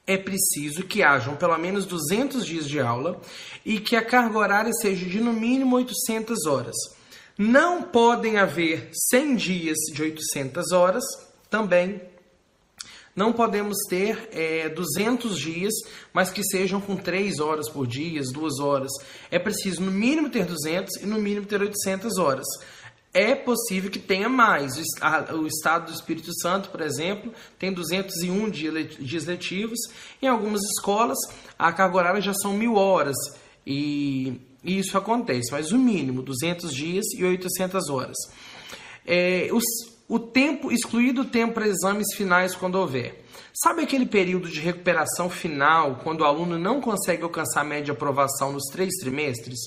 é 0.07 0.17
preciso 0.17 0.85
que 0.85 1.03
hajam 1.03 1.37
pelo 1.37 1.59
menos 1.59 1.85
200 1.85 2.47
dias 2.47 2.69
de 2.69 2.81
aula 2.81 3.21
e 3.67 3.81
que 3.81 3.97
a 3.97 4.05
carga 4.05 4.39
horária 4.39 4.73
seja 4.73 5.05
de 5.05 5.21
no 5.21 5.33
mínimo 5.33 5.77
800 5.77 6.47
horas. 6.47 6.77
Não 7.37 7.83
podem 7.83 8.39
haver 8.39 8.91
100 9.11 9.37
dias 9.37 9.77
de 9.93 10.03
800 10.03 10.73
horas, 10.73 11.05
também 11.51 12.01
não 13.19 13.33
podemos 13.33 13.77
ter 13.89 14.29
é, 14.31 14.69
200 14.69 15.37
dias, 15.37 15.75
mas 16.13 16.31
que 16.31 16.45
sejam 16.45 16.81
com 16.81 16.97
3 16.97 17.41
horas 17.41 17.69
por 17.69 17.85
dia, 17.85 18.23
2 18.23 18.61
horas. 18.61 18.93
É 19.29 19.41
preciso 19.41 19.83
no 19.83 19.91
mínimo 19.91 20.31
ter 20.31 20.47
200 20.47 21.03
e 21.03 21.07
no 21.07 21.19
mínimo 21.19 21.45
ter 21.45 21.61
800 21.61 22.17
horas 22.17 22.47
é 23.13 23.35
possível 23.35 23.91
que 23.91 23.99
tenha 23.99 24.29
mais. 24.29 24.75
O 25.33 25.47
Estado 25.47 25.87
do 25.87 25.95
Espírito 25.95 26.31
Santo, 26.41 26.69
por 26.69 26.81
exemplo, 26.81 27.33
tem 27.59 27.73
201 27.73 28.51
dias 28.51 29.25
letivos. 29.25 29.79
Em 30.23 30.29
algumas 30.29 30.61
escolas, 30.63 31.19
a 31.59 31.73
carga 31.73 31.97
horária 31.97 32.21
já 32.21 32.35
são 32.35 32.53
mil 32.53 32.77
horas. 32.77 33.17
E 33.67 34.41
isso 34.63 34.97
acontece, 34.97 35.51
mas 35.51 35.73
o 35.73 35.79
mínimo, 35.79 36.23
200 36.23 36.73
dias 36.73 37.07
e 37.17 37.25
800 37.25 37.89
horas. 37.89 38.17
É, 39.05 39.49
os, 39.53 39.65
o 40.09 40.19
tempo, 40.19 40.73
excluído 40.73 41.21
o 41.21 41.27
tempo 41.27 41.55
para 41.55 41.69
exames 41.69 42.15
finais 42.17 42.57
quando 42.57 42.77
houver. 42.77 43.23
Sabe 43.53 43.83
aquele 43.83 44.07
período 44.07 44.49
de 44.49 44.61
recuperação 44.61 45.29
final, 45.29 45.97
quando 46.03 46.23
o 46.23 46.25
aluno 46.25 46.59
não 46.59 46.81
consegue 46.81 47.23
alcançar 47.23 47.61
a 47.61 47.65
média 47.65 47.87
de 47.87 47.91
aprovação 47.91 48.53
nos 48.53 48.65
três 48.73 48.95
trimestres? 49.01 49.59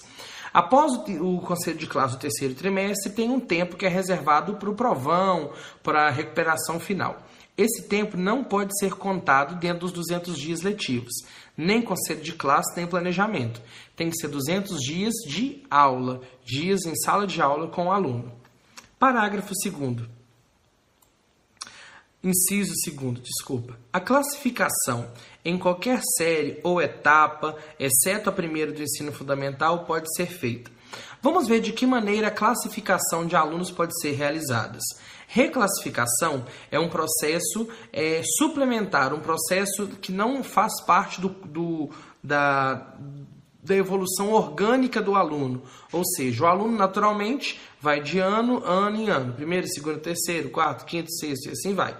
Após 0.53 0.93
o, 0.93 1.39
conselho 1.41 1.77
de 1.77 1.87
classe 1.87 2.15
do 2.15 2.19
terceiro 2.19 2.55
trimestre, 2.55 3.11
tem 3.11 3.29
um 3.29 3.39
tempo 3.39 3.77
que 3.77 3.85
é 3.85 3.89
reservado 3.89 4.55
para 4.55 4.69
o 4.69 4.75
provão, 4.75 5.51
para 5.83 6.07
a 6.07 6.11
recuperação 6.11 6.79
final. 6.79 7.21
Esse 7.57 7.87
tempo 7.87 8.17
não 8.17 8.43
pode 8.43 8.77
ser 8.79 8.95
contado 8.95 9.59
dentro 9.59 9.81
dos 9.81 9.91
200 9.91 10.37
dias 10.37 10.61
letivos, 10.61 11.13
nem 11.55 11.81
conselho 11.81 12.21
de 12.21 12.33
classe, 12.33 12.75
nem 12.75 12.87
planejamento. 12.87 13.61
Tem 13.95 14.09
que 14.09 14.17
ser 14.17 14.27
200 14.27 14.79
dias 14.79 15.13
de 15.27 15.63
aula, 15.69 16.21
dias 16.43 16.85
em 16.85 16.95
sala 16.95 17.27
de 17.27 17.41
aula 17.41 17.67
com 17.67 17.87
o 17.87 17.91
aluno. 17.91 18.31
Parágrafo 18.97 19.53
2 19.53 20.20
Inciso 22.23 22.73
2, 22.85 23.19
desculpa. 23.19 23.75
A 23.91 23.99
classificação 23.99 25.07
em 25.43 25.57
qualquer 25.57 26.01
série 26.17 26.59
ou 26.63 26.79
etapa, 26.79 27.57
exceto 27.79 28.29
a 28.29 28.31
primeira 28.31 28.71
do 28.71 28.83
ensino 28.83 29.11
fundamental, 29.11 29.85
pode 29.85 30.05
ser 30.15 30.27
feita. 30.27 30.69
Vamos 31.19 31.47
ver 31.47 31.61
de 31.61 31.73
que 31.73 31.83
maneira 31.83 32.27
a 32.27 32.31
classificação 32.31 33.25
de 33.25 33.35
alunos 33.35 33.71
pode 33.71 33.99
ser 33.99 34.11
realizada. 34.11 34.77
Reclassificação 35.27 36.45
é 36.69 36.79
um 36.79 36.89
processo 36.89 37.67
é, 37.91 38.21
suplementar, 38.37 39.15
um 39.15 39.19
processo 39.19 39.87
que 39.99 40.11
não 40.11 40.43
faz 40.43 40.79
parte 40.85 41.19
do, 41.19 41.29
do 41.29 41.89
da, 42.23 42.97
da 43.63 43.75
evolução 43.75 44.31
orgânica 44.31 45.01
do 45.01 45.15
aluno. 45.15 45.63
Ou 45.91 46.05
seja, 46.05 46.43
o 46.43 46.47
aluno 46.47 46.77
naturalmente 46.77 47.59
vai 47.81 47.99
de 47.99 48.19
ano, 48.19 48.63
ano 48.63 48.97
em 48.97 49.09
ano. 49.09 49.33
Primeiro, 49.33 49.67
segundo, 49.67 49.99
terceiro, 49.99 50.51
quarto, 50.51 50.85
quinto, 50.85 51.11
sexto 51.11 51.47
e 51.47 51.51
assim 51.53 51.73
vai 51.73 51.97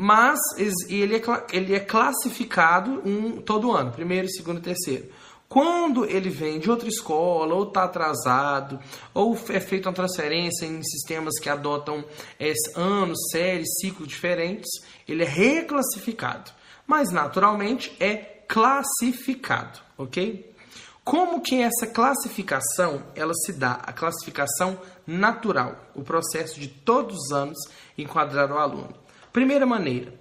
mas 0.00 0.38
ele 0.86 1.16
é, 1.16 1.22
ele 1.50 1.74
é 1.74 1.80
classificado 1.80 3.02
um, 3.04 3.42
todo 3.42 3.72
ano, 3.72 3.90
primeiro, 3.90 4.30
segundo 4.30 4.60
terceiro. 4.60 5.08
Quando 5.48 6.04
ele 6.04 6.30
vem 6.30 6.60
de 6.60 6.70
outra 6.70 6.88
escola, 6.88 7.52
ou 7.52 7.64
está 7.64 7.82
atrasado, 7.82 8.78
ou 9.12 9.36
é 9.48 9.58
feita 9.58 9.88
uma 9.88 9.94
transferência 9.96 10.66
em 10.66 10.80
sistemas 10.84 11.40
que 11.40 11.50
adotam 11.50 12.04
é, 12.38 12.52
anos, 12.76 13.18
séries, 13.32 13.66
ciclos 13.80 14.06
diferentes, 14.06 14.70
ele 15.08 15.24
é 15.24 15.26
reclassificado. 15.26 16.52
Mas, 16.86 17.10
naturalmente, 17.10 17.92
é 17.98 18.14
classificado, 18.46 19.80
ok? 19.96 20.54
Como 21.02 21.40
que 21.40 21.60
essa 21.60 21.88
classificação 21.88 23.02
ela 23.16 23.34
se 23.34 23.52
dá? 23.52 23.80
A 23.82 23.92
classificação 23.92 24.78
natural, 25.04 25.74
o 25.92 26.02
processo 26.02 26.60
de 26.60 26.68
todos 26.68 27.16
os 27.16 27.32
anos 27.32 27.58
enquadrar 27.96 28.52
o 28.52 28.58
aluno. 28.58 29.07
Primeira 29.32 29.66
maneira, 29.66 30.12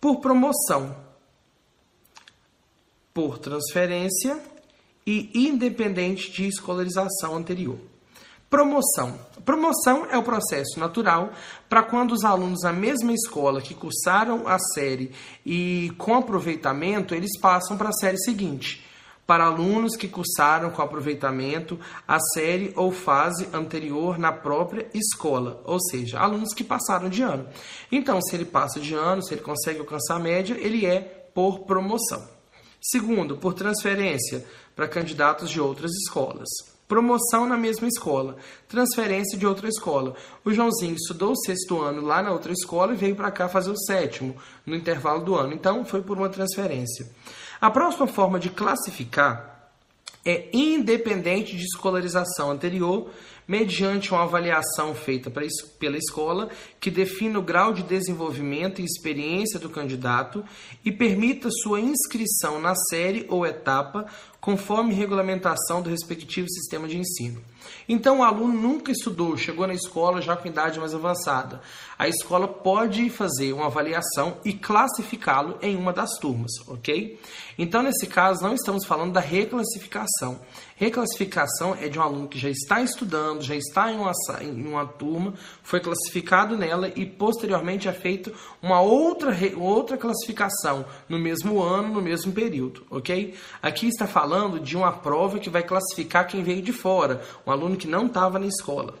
por 0.00 0.20
promoção, 0.20 0.94
por 3.12 3.38
transferência 3.38 4.38
e 5.06 5.30
independente 5.48 6.30
de 6.30 6.46
escolarização 6.46 7.36
anterior. 7.36 7.78
Promoção. 8.48 9.18
Promoção 9.44 10.06
é 10.10 10.16
o 10.16 10.22
processo 10.22 10.78
natural 10.78 11.32
para 11.68 11.82
quando 11.82 12.12
os 12.12 12.22
alunos 12.22 12.60
da 12.60 12.72
mesma 12.72 13.12
escola 13.12 13.62
que 13.62 13.74
cursaram 13.74 14.46
a 14.46 14.58
série 14.58 15.10
e 15.44 15.90
com 15.96 16.14
aproveitamento, 16.14 17.14
eles 17.14 17.38
passam 17.40 17.78
para 17.78 17.88
a 17.88 17.94
série 17.94 18.18
seguinte 18.18 18.91
para 19.26 19.44
alunos 19.44 19.96
que 19.96 20.08
cursaram 20.08 20.70
com 20.70 20.82
aproveitamento 20.82 21.78
a 22.06 22.18
série 22.34 22.72
ou 22.76 22.90
fase 22.90 23.48
anterior 23.52 24.18
na 24.18 24.32
própria 24.32 24.88
escola, 24.92 25.62
ou 25.64 25.80
seja, 25.80 26.18
alunos 26.18 26.52
que 26.52 26.64
passaram 26.64 27.08
de 27.08 27.22
ano. 27.22 27.46
Então, 27.90 28.20
se 28.20 28.34
ele 28.34 28.44
passa 28.44 28.80
de 28.80 28.94
ano, 28.94 29.22
se 29.22 29.34
ele 29.34 29.42
consegue 29.42 29.78
alcançar 29.78 30.16
a 30.16 30.20
média, 30.20 30.56
ele 30.58 30.84
é 30.84 31.00
por 31.34 31.60
promoção. 31.60 32.28
Segundo, 32.80 33.36
por 33.36 33.54
transferência 33.54 34.44
para 34.74 34.88
candidatos 34.88 35.50
de 35.50 35.60
outras 35.60 35.92
escolas. 35.92 36.48
Promoção 36.88 37.46
na 37.46 37.56
mesma 37.56 37.88
escola, 37.88 38.36
transferência 38.68 39.38
de 39.38 39.46
outra 39.46 39.68
escola. 39.68 40.14
O 40.44 40.52
Joãozinho 40.52 40.94
estudou 40.94 41.32
o 41.32 41.36
sexto 41.36 41.80
ano 41.80 42.02
lá 42.02 42.22
na 42.22 42.32
outra 42.32 42.52
escola 42.52 42.92
e 42.92 42.96
veio 42.96 43.16
para 43.16 43.30
cá 43.30 43.48
fazer 43.48 43.70
o 43.70 43.78
sétimo 43.78 44.36
no 44.66 44.74
intervalo 44.74 45.24
do 45.24 45.34
ano. 45.34 45.54
Então, 45.54 45.86
foi 45.86 46.02
por 46.02 46.18
uma 46.18 46.28
transferência. 46.28 47.06
A 47.62 47.70
próxima 47.70 48.08
forma 48.08 48.40
de 48.40 48.50
classificar 48.50 49.70
é 50.26 50.48
independente 50.52 51.56
de 51.56 51.62
escolarização 51.62 52.50
anterior, 52.50 53.08
mediante 53.46 54.12
uma 54.12 54.22
avaliação 54.22 54.94
feita 54.94 55.30
pela 55.30 55.96
escola 55.96 56.48
que 56.80 56.90
defina 56.90 57.38
o 57.38 57.42
grau 57.42 57.72
de 57.72 57.82
desenvolvimento 57.82 58.80
e 58.80 58.84
experiência 58.84 59.58
do 59.58 59.68
candidato 59.68 60.44
e 60.84 60.92
permita 60.92 61.50
sua 61.50 61.80
inscrição 61.80 62.60
na 62.60 62.74
série 62.74 63.26
ou 63.28 63.46
etapa 63.46 64.06
conforme 64.42 64.92
regulamentação 64.92 65.80
do 65.80 65.88
respectivo 65.88 66.48
sistema 66.50 66.88
de 66.88 66.98
ensino. 66.98 67.40
Então, 67.88 68.18
o 68.18 68.22
aluno 68.24 68.60
nunca 68.60 68.90
estudou, 68.90 69.36
chegou 69.36 69.68
na 69.68 69.74
escola 69.74 70.20
já 70.20 70.36
com 70.36 70.48
idade 70.48 70.80
mais 70.80 70.92
avançada. 70.92 71.60
A 71.96 72.08
escola 72.08 72.48
pode 72.48 73.08
fazer 73.08 73.52
uma 73.52 73.66
avaliação 73.66 74.38
e 74.44 74.52
classificá-lo 74.52 75.58
em 75.62 75.76
uma 75.76 75.92
das 75.92 76.18
turmas, 76.18 76.50
ok? 76.66 77.20
Então, 77.56 77.84
nesse 77.84 78.08
caso, 78.08 78.42
não 78.42 78.54
estamos 78.54 78.84
falando 78.84 79.12
da 79.12 79.20
reclassificação. 79.20 80.40
Reclassificação 80.82 81.76
é 81.80 81.88
de 81.88 81.96
um 81.96 82.02
aluno 82.02 82.26
que 82.26 82.36
já 82.36 82.50
está 82.50 82.82
estudando 82.82 83.40
já 83.40 83.54
está 83.54 83.92
em 83.92 83.98
uma, 84.00 84.10
em 84.40 84.66
uma 84.66 84.84
turma, 84.84 85.32
foi 85.62 85.78
classificado 85.78 86.56
nela 86.56 86.88
e 86.96 87.06
posteriormente 87.06 87.86
é 87.86 87.92
feito 87.92 88.34
uma 88.60 88.80
outra, 88.80 89.32
outra 89.56 89.96
classificação 89.96 90.84
no 91.08 91.20
mesmo 91.20 91.62
ano, 91.62 91.94
no 91.94 92.02
mesmo 92.02 92.32
período, 92.32 92.84
ok? 92.90 93.32
Aqui 93.62 93.86
está 93.86 94.08
falando 94.08 94.58
de 94.58 94.76
uma 94.76 94.90
prova 94.90 95.38
que 95.38 95.48
vai 95.48 95.62
classificar 95.62 96.26
quem 96.26 96.42
veio 96.42 96.62
de 96.62 96.72
fora, 96.72 97.22
um 97.46 97.52
aluno 97.52 97.76
que 97.76 97.86
não 97.86 98.06
estava 98.06 98.40
na 98.40 98.46
escola. 98.46 98.94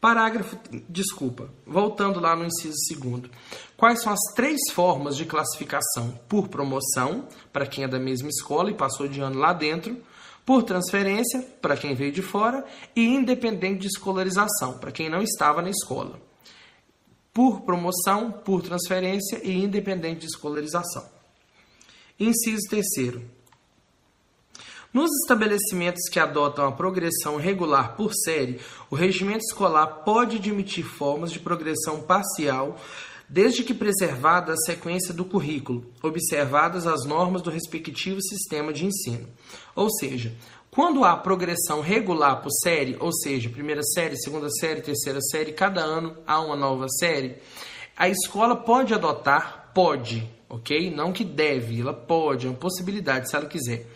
Parágrafo, 0.00 0.56
desculpa, 0.88 1.50
voltando 1.66 2.20
lá 2.20 2.36
no 2.36 2.44
inciso 2.44 2.76
segundo. 2.86 3.28
Quais 3.76 4.00
são 4.02 4.12
as 4.12 4.20
três 4.36 4.60
formas 4.72 5.16
de 5.16 5.24
classificação? 5.24 6.16
Por 6.28 6.46
promoção, 6.46 7.26
para 7.52 7.66
quem 7.66 7.82
é 7.82 7.88
da 7.88 7.98
mesma 7.98 8.28
escola 8.28 8.70
e 8.70 8.74
passou 8.74 9.08
de 9.08 9.20
ano 9.20 9.40
lá 9.40 9.52
dentro. 9.52 10.00
Por 10.44 10.64
transferência, 10.64 11.40
para 11.60 11.76
quem 11.76 11.94
veio 11.94 12.12
de 12.12 12.22
fora. 12.22 12.64
E 12.94 13.04
independente 13.04 13.80
de 13.80 13.86
escolarização, 13.88 14.78
para 14.78 14.92
quem 14.92 15.08
não 15.08 15.22
estava 15.22 15.62
na 15.62 15.70
escola. 15.70 16.20
Por 17.32 17.62
promoção, 17.62 18.30
por 18.30 18.62
transferência 18.62 19.40
e 19.42 19.62
independente 19.62 20.20
de 20.20 20.26
escolarização. 20.26 21.08
Inciso 22.18 22.68
terceiro. 22.68 23.22
Nos 24.92 25.10
estabelecimentos 25.22 26.06
que 26.10 26.20
adotam 26.20 26.66
a 26.66 26.72
progressão 26.72 27.38
regular 27.38 27.96
por 27.96 28.12
série, 28.12 28.60
o 28.90 28.94
regimento 28.94 29.42
escolar 29.48 29.86
pode 30.04 30.36
admitir 30.36 30.84
formas 30.84 31.32
de 31.32 31.38
progressão 31.38 32.02
parcial, 32.02 32.78
desde 33.32 33.64
que 33.64 33.72
preservada 33.72 34.52
a 34.52 34.56
sequência 34.58 35.14
do 35.14 35.24
currículo, 35.24 35.86
observadas 36.02 36.86
as 36.86 37.06
normas 37.06 37.40
do 37.40 37.48
respectivo 37.48 38.20
sistema 38.20 38.74
de 38.74 38.84
ensino. 38.84 39.26
Ou 39.74 39.90
seja, 39.90 40.34
quando 40.70 41.02
há 41.02 41.16
progressão 41.16 41.80
regular 41.80 42.42
por 42.42 42.52
série, 42.52 42.94
ou 43.00 43.10
seja, 43.10 43.48
primeira 43.48 43.82
série, 43.82 44.20
segunda 44.20 44.50
série, 44.50 44.82
terceira 44.82 45.20
série, 45.22 45.52
cada 45.52 45.80
ano 45.80 46.14
há 46.26 46.38
uma 46.42 46.54
nova 46.54 46.86
série, 47.00 47.36
a 47.96 48.06
escola 48.06 48.54
pode 48.54 48.92
adotar, 48.92 49.70
pode, 49.74 50.28
ok? 50.46 50.94
Não 50.94 51.10
que 51.10 51.24
deve, 51.24 51.80
ela 51.80 51.94
pode, 51.94 52.46
é 52.46 52.50
uma 52.50 52.58
possibilidade 52.58 53.30
se 53.30 53.34
ela 53.34 53.46
quiser 53.46 53.86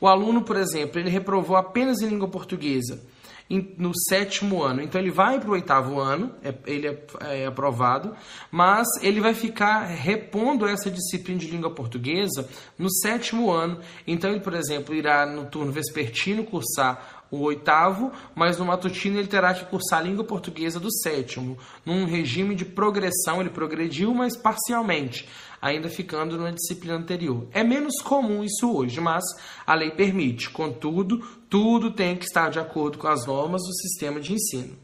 o 0.00 0.06
aluno, 0.06 0.42
por 0.42 0.56
exemplo, 0.56 1.00
ele 1.00 1.10
reprovou 1.10 1.56
apenas 1.56 2.00
em 2.00 2.08
língua 2.08 2.28
portuguesa 2.28 3.00
no 3.48 3.92
sétimo 4.08 4.62
ano. 4.62 4.82
Então 4.82 5.00
ele 5.00 5.10
vai 5.10 5.40
para 5.40 5.48
o 5.48 5.52
oitavo 5.52 5.98
ano, 5.98 6.34
é, 6.42 6.54
ele 6.66 6.86
é, 6.86 7.06
é, 7.20 7.46
aprovado, 7.46 8.14
mas 8.50 8.86
ele 9.00 9.20
vai 9.20 9.32
ficar 9.32 9.86
repondo 9.86 10.66
essa 10.66 10.90
disciplina 10.90 11.40
de 11.40 11.46
língua 11.48 11.70
portuguesa 11.70 12.48
no 12.78 12.90
sétimo 12.90 13.50
ano. 13.50 13.80
Então 14.06 14.30
ele, 14.30 14.40
por 14.40 14.54
exemplo, 14.54 14.94
irá 14.94 15.24
no 15.24 15.46
turno 15.46 15.72
vespertino 15.72 16.44
cursar 16.44 17.18
o 17.30 17.40
oitavo, 17.42 18.10
mas 18.34 18.58
no 18.58 18.64
matutino 18.64 19.18
ele 19.18 19.28
terá 19.28 19.52
que 19.52 19.64
cursar 19.66 20.00
a 20.00 20.02
língua 20.02 20.24
portuguesa 20.24 20.80
do 20.80 20.90
sétimo, 20.90 21.58
num 21.84 22.06
regime 22.06 22.54
de 22.54 22.64
progressão, 22.64 23.40
ele 23.40 23.50
progrediu, 23.50 24.14
mas 24.14 24.36
parcialmente, 24.36 25.28
ainda 25.60 25.90
ficando 25.90 26.38
na 26.38 26.50
disciplina 26.50 26.96
anterior. 26.96 27.46
É 27.52 27.62
menos 27.62 28.00
comum 28.02 28.42
isso 28.42 28.72
hoje, 28.72 29.00
mas 29.00 29.24
a 29.66 29.74
lei 29.74 29.90
permite. 29.90 30.48
Contudo, 30.48 31.22
tudo 31.48 31.90
tem 31.90 32.16
que 32.16 32.24
estar 32.24 32.50
de 32.50 32.58
acordo 32.58 32.98
com 32.98 33.08
as 33.08 33.26
normas 33.26 33.62
do 33.62 33.74
sistema 33.74 34.20
de 34.20 34.34
ensino. 34.34 34.76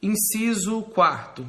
Inciso 0.00 0.82
4. 0.82 1.46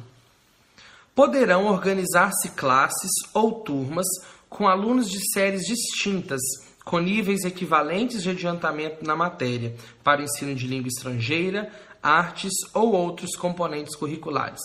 Poderão 1.14 1.66
organizar-se 1.66 2.50
classes 2.50 3.10
ou 3.34 3.60
turmas 3.60 4.06
com 4.48 4.66
alunos 4.66 5.10
de 5.10 5.18
séries 5.32 5.64
distintas, 5.66 6.40
com 6.84 6.98
níveis 6.98 7.44
equivalentes 7.44 8.22
de 8.22 8.30
adiantamento 8.30 9.04
na 9.04 9.14
matéria, 9.14 9.76
para 10.02 10.22
ensino 10.22 10.54
de 10.54 10.66
língua 10.66 10.88
estrangeira, 10.88 11.70
artes 12.02 12.52
ou 12.72 12.92
outros 12.92 13.36
componentes 13.36 13.94
curriculares. 13.94 14.60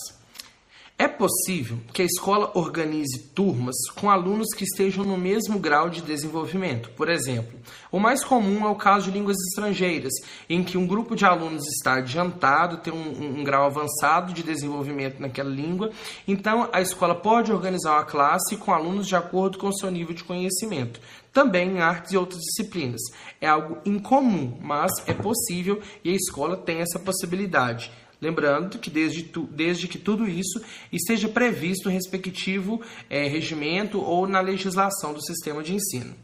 É 1.02 1.08
possível 1.08 1.80
que 1.92 2.04
a 2.04 2.06
escola 2.06 2.52
organize 2.54 3.32
turmas 3.34 3.74
com 3.96 4.08
alunos 4.08 4.54
que 4.56 4.66
estejam 4.66 5.04
no 5.04 5.18
mesmo 5.18 5.58
grau 5.58 5.90
de 5.90 6.00
desenvolvimento. 6.00 6.92
Por 6.92 7.10
exemplo, 7.10 7.58
o 7.92 8.00
mais 8.00 8.24
comum 8.24 8.64
é 8.68 8.70
o 8.70 8.76
caso 8.76 9.06
de 9.06 9.18
línguas 9.18 9.36
estrangeiras, 9.48 10.14
em 10.48 10.64
que 10.64 10.78
um 10.78 10.86
grupo 10.86 11.16
de 11.16 11.26
alunos 11.26 11.66
está 11.70 11.96
adiantado, 11.96 12.78
tem 12.78 12.94
um, 12.94 13.40
um 13.40 13.44
grau 13.44 13.66
avançado 13.66 14.32
de 14.32 14.44
desenvolvimento 14.44 15.20
naquela 15.20 15.50
língua, 15.50 15.90
então 16.28 16.70
a 16.72 16.82
escola 16.82 17.16
pode 17.16 17.52
organizar 17.52 17.94
uma 17.94 18.06
classe 18.06 18.56
com 18.56 18.72
alunos 18.72 19.08
de 19.08 19.16
acordo 19.16 19.58
com 19.58 19.70
o 19.70 19.76
seu 19.76 19.90
nível 19.90 20.14
de 20.14 20.24
conhecimento. 20.24 21.02
Também 21.34 21.78
em 21.78 21.82
artes 21.82 22.12
e 22.12 22.18
outras 22.18 22.42
disciplinas. 22.42 23.02
É 23.40 23.48
algo 23.48 23.80
incomum, 23.86 24.56
mas 24.62 24.92
é 25.08 25.14
possível 25.14 25.82
e 26.04 26.12
a 26.12 26.16
escola 26.16 26.58
tem 26.58 26.80
essa 26.80 27.00
possibilidade. 27.00 27.90
Lembrando 28.22 28.78
que 28.78 28.92
desde, 28.92 29.24
tu, 29.24 29.48
desde 29.48 29.88
que 29.88 29.98
tudo 29.98 30.28
isso 30.28 30.62
esteja 30.92 31.28
previsto 31.28 31.86
no 31.86 31.92
respectivo 31.92 32.80
é, 33.10 33.28
regimento 33.28 34.00
ou 34.00 34.28
na 34.28 34.40
legislação 34.40 35.12
do 35.12 35.26
sistema 35.26 35.64
de 35.64 35.74
ensino. 35.74 36.16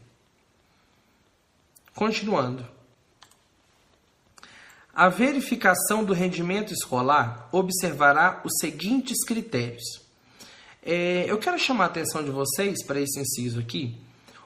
Continuando. 1.94 2.64
A 4.94 5.08
verificação 5.08 6.04
do 6.04 6.12
rendimento 6.12 6.72
escolar 6.72 7.48
observará 7.50 8.42
os 8.44 8.52
seguintes 8.60 9.24
critérios. 9.24 10.00
É, 10.82 11.24
eu 11.28 11.38
quero 11.38 11.58
chamar 11.58 11.84
a 11.84 11.86
atenção 11.88 12.22
de 12.22 12.30
vocês 12.30 12.84
para 12.84 13.00
esse 13.00 13.18
inciso 13.18 13.58
aqui, 13.58 13.96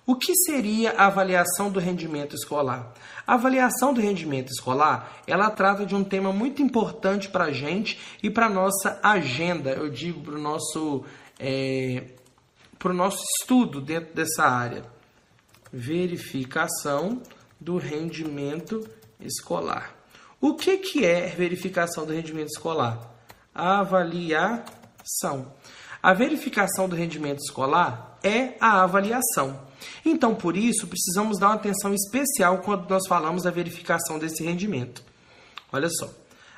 o 0.05 0.17
que 0.17 0.35
seria 0.35 0.93
a 0.93 1.07
avaliação 1.07 1.71
do 1.71 1.79
rendimento 1.79 2.35
escolar? 2.35 2.93
A 3.25 3.35
avaliação 3.35 3.95
do 3.95 4.01
rendimento 4.01 4.51
escolar, 4.51 5.23
ela 5.29 5.49
trata 5.49 5.87
de 5.87 5.95
um 5.95 6.03
tema 6.03 6.33
muito 6.33 6.61
importante 6.61 7.29
para 7.29 7.45
a 7.45 7.53
gente 7.53 7.99
e 8.21 8.29
para 8.29 8.49
nossa 8.49 8.99
agenda, 9.01 9.71
eu 9.71 9.89
digo 9.89 10.21
para 10.21 10.35
o 10.35 10.41
nosso, 10.41 11.05
é, 11.39 12.05
nosso 12.85 13.23
estudo 13.39 13.81
dentro 13.81 14.13
dessa 14.13 14.45
área. 14.45 14.85
Verificação 15.73 17.23
do 17.61 17.79
rendimento 17.79 18.85
escolar. 19.21 19.95
O 20.41 20.57
que, 20.57 20.79
que 20.79 21.05
é 21.05 21.27
verificação 21.29 22.05
do 22.05 22.13
rendimento 22.13 22.49
escolar? 22.49 23.09
Avaliação. 23.55 24.67
A 26.03 26.13
verificação 26.13 26.89
do 26.89 26.97
rendimento 26.97 27.39
escolar 27.39 28.12
é 28.23 28.55
a 28.61 28.83
avaliação. 28.83 29.61
Então, 30.05 30.35
por 30.35 30.57
isso, 30.57 30.87
precisamos 30.87 31.39
dar 31.39 31.49
uma 31.49 31.55
atenção 31.55 31.95
especial 31.95 32.59
quando 32.59 32.89
nós 32.89 33.07
falamos 33.09 33.43
da 33.43 33.51
verificação 33.51 34.19
desse 34.19 34.45
rendimento. 34.45 35.03
Olha 35.73 35.89
só. 35.89 36.11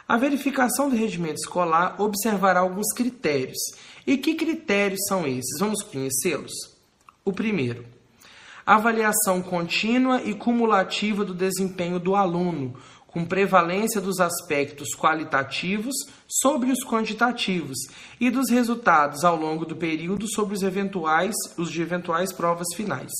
A 0.06 0.18
verificação 0.18 0.90
do 0.90 0.96
rendimento 0.96 1.38
escolar 1.38 2.00
observará 2.00 2.60
alguns 2.60 2.92
critérios. 2.94 3.58
E 4.06 4.18
que 4.18 4.34
critérios 4.34 5.00
são 5.08 5.26
esses? 5.26 5.58
Vamos 5.58 5.82
conhecê-los? 5.82 6.52
O 7.24 7.32
primeiro, 7.32 7.86
avaliação 8.66 9.40
contínua 9.40 10.22
e 10.22 10.34
cumulativa 10.34 11.24
do 11.24 11.32
desempenho 11.32 11.98
do 11.98 12.14
aluno, 12.14 12.76
com 13.14 13.24
prevalência 13.24 14.00
dos 14.00 14.18
aspectos 14.18 14.88
qualitativos 14.92 15.94
sobre 16.28 16.72
os 16.72 16.84
quantitativos 16.84 17.78
e 18.20 18.28
dos 18.28 18.50
resultados 18.50 19.22
ao 19.22 19.36
longo 19.36 19.64
do 19.64 19.76
período 19.76 20.26
sobre 20.28 20.56
os 20.56 20.64
eventuais, 20.64 21.36
os 21.56 21.70
de 21.70 21.80
eventuais 21.80 22.32
provas 22.32 22.66
finais. 22.74 23.12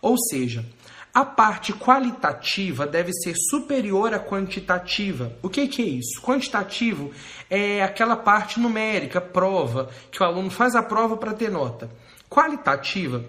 Ou 0.00 0.16
seja, 0.16 0.64
a 1.12 1.26
parte 1.26 1.74
qualitativa 1.74 2.86
deve 2.86 3.12
ser 3.12 3.34
superior 3.50 4.14
à 4.14 4.18
quantitativa. 4.18 5.36
O 5.42 5.50
que, 5.50 5.68
que, 5.68 5.82
é 5.82 5.84
isso? 5.84 6.22
Quantitativo 6.22 7.10
é 7.50 7.82
aquela 7.82 8.16
parte 8.16 8.58
numérica, 8.58 9.20
prova, 9.20 9.90
que 10.10 10.22
o 10.22 10.26
aluno 10.26 10.50
faz 10.50 10.74
a 10.74 10.82
prova 10.82 11.18
para 11.18 11.34
ter 11.34 11.50
nota. 11.50 11.90
Qualitativa 12.30 13.22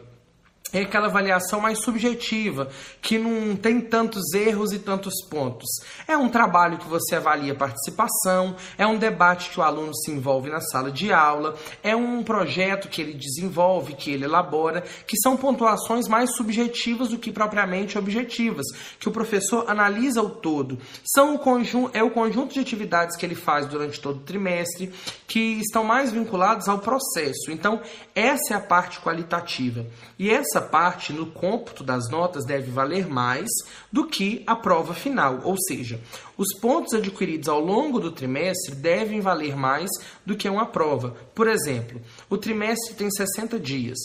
é 0.77 0.81
aquela 0.81 1.07
avaliação 1.07 1.61
mais 1.61 1.79
subjetiva, 1.79 2.69
que 3.01 3.17
não 3.17 3.55
tem 3.55 3.79
tantos 3.79 4.33
erros 4.33 4.73
e 4.73 4.79
tantos 4.79 5.13
pontos. 5.29 5.69
É 6.07 6.17
um 6.17 6.27
trabalho 6.27 6.77
que 6.77 6.88
você 6.88 7.15
avalia 7.15 7.53
a 7.53 7.55
participação, 7.55 8.55
é 8.77 8.85
um 8.85 8.97
debate 8.97 9.49
que 9.49 9.59
o 9.59 9.63
aluno 9.63 9.95
se 9.95 10.11
envolve 10.11 10.49
na 10.49 10.59
sala 10.59 10.91
de 10.91 11.13
aula, 11.13 11.55
é 11.81 11.95
um 11.95 12.23
projeto 12.23 12.89
que 12.89 13.01
ele 13.01 13.13
desenvolve, 13.13 13.93
que 13.93 14.11
ele 14.11 14.25
elabora, 14.25 14.81
que 15.07 15.17
são 15.17 15.38
pontuações 15.38 16.07
mais 16.07 16.35
subjetivas 16.35 17.09
do 17.09 17.17
que 17.17 17.31
propriamente 17.31 17.97
objetivas, 17.97 18.65
que 18.99 19.07
o 19.07 19.11
professor 19.11 19.65
analisa 19.69 20.21
o 20.21 20.29
todo. 20.29 20.77
São 21.05 21.35
o 21.35 21.39
conjunto, 21.39 21.95
é 21.95 22.03
o 22.03 22.11
conjunto 22.11 22.53
de 22.53 22.59
atividades 22.59 23.15
que 23.15 23.25
ele 23.25 23.35
faz 23.35 23.65
durante 23.65 23.99
todo 24.01 24.17
o 24.17 24.23
trimestre, 24.23 24.91
que 25.27 25.59
estão 25.59 25.83
mais 25.83 26.11
vinculados 26.11 26.67
ao 26.67 26.79
processo. 26.79 27.49
Então, 27.49 27.81
essa 28.13 28.53
é 28.53 28.57
a 28.57 28.59
parte 28.59 28.99
qualitativa. 28.99 29.85
E 30.19 30.29
essa 30.29 30.64
parte, 30.65 31.13
no 31.13 31.28
cômputo 31.28 31.84
das 31.84 32.10
notas, 32.10 32.45
deve 32.45 32.69
valer 32.69 33.08
mais 33.08 33.47
do 33.91 34.06
que 34.06 34.43
a 34.45 34.56
prova 34.56 34.93
final, 34.93 35.39
ou 35.43 35.56
seja, 35.58 35.99
os 36.38 36.54
pontos 36.60 36.93
adquiridos 36.93 37.47
ao 37.47 37.60
longo 37.60 37.99
do 37.99 38.12
trimestre 38.12 38.75
devem 38.75 39.21
valer 39.21 39.56
mais 39.56 39.89
do 40.25 40.36
que 40.36 40.49
uma 40.49 40.65
prova. 40.65 41.15
Por 41.34 41.47
exemplo, 41.47 42.01
o 42.30 42.38
trimestre 42.38 42.95
tem 42.95 43.10
60 43.10 43.60
dias. 43.60 43.97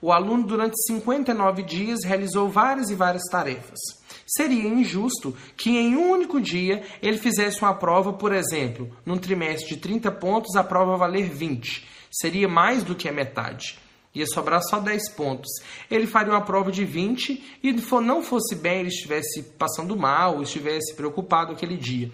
O 0.00 0.12
aluno, 0.12 0.46
durante 0.46 0.74
59 0.86 1.62
dias, 1.62 2.04
realizou 2.04 2.48
várias 2.48 2.90
e 2.90 2.94
várias 2.94 3.24
tarefas. 3.30 3.78
Seria 4.26 4.68
injusto 4.68 5.36
que 5.56 5.70
em 5.70 5.96
um 5.96 6.10
único 6.10 6.40
dia 6.40 6.82
ele 7.00 7.16
fizesse 7.16 7.62
uma 7.62 7.74
prova, 7.74 8.12
por 8.12 8.34
exemplo, 8.34 8.90
num 9.04 9.16
trimestre 9.16 9.74
de 9.74 9.80
30 9.80 10.10
pontos, 10.12 10.56
a 10.56 10.64
prova 10.64 10.96
valer 10.96 11.30
20. 11.30 11.86
Seria 12.10 12.48
mais 12.48 12.82
do 12.82 12.94
que 12.94 13.08
a 13.08 13.12
metade 13.12 13.78
ia 14.16 14.26
sobrar 14.26 14.62
só 14.62 14.80
10 14.80 15.10
pontos. 15.10 15.50
Ele 15.90 16.06
faria 16.06 16.32
uma 16.32 16.44
prova 16.44 16.72
de 16.72 16.84
20 16.84 17.58
e 17.62 17.72
não 18.00 18.22
fosse 18.22 18.54
bem, 18.54 18.80
ele 18.80 18.88
estivesse 18.88 19.42
passando 19.58 19.96
mal, 19.96 20.42
estivesse 20.42 20.94
preocupado 20.94 21.52
aquele 21.52 21.76
dia. 21.76 22.10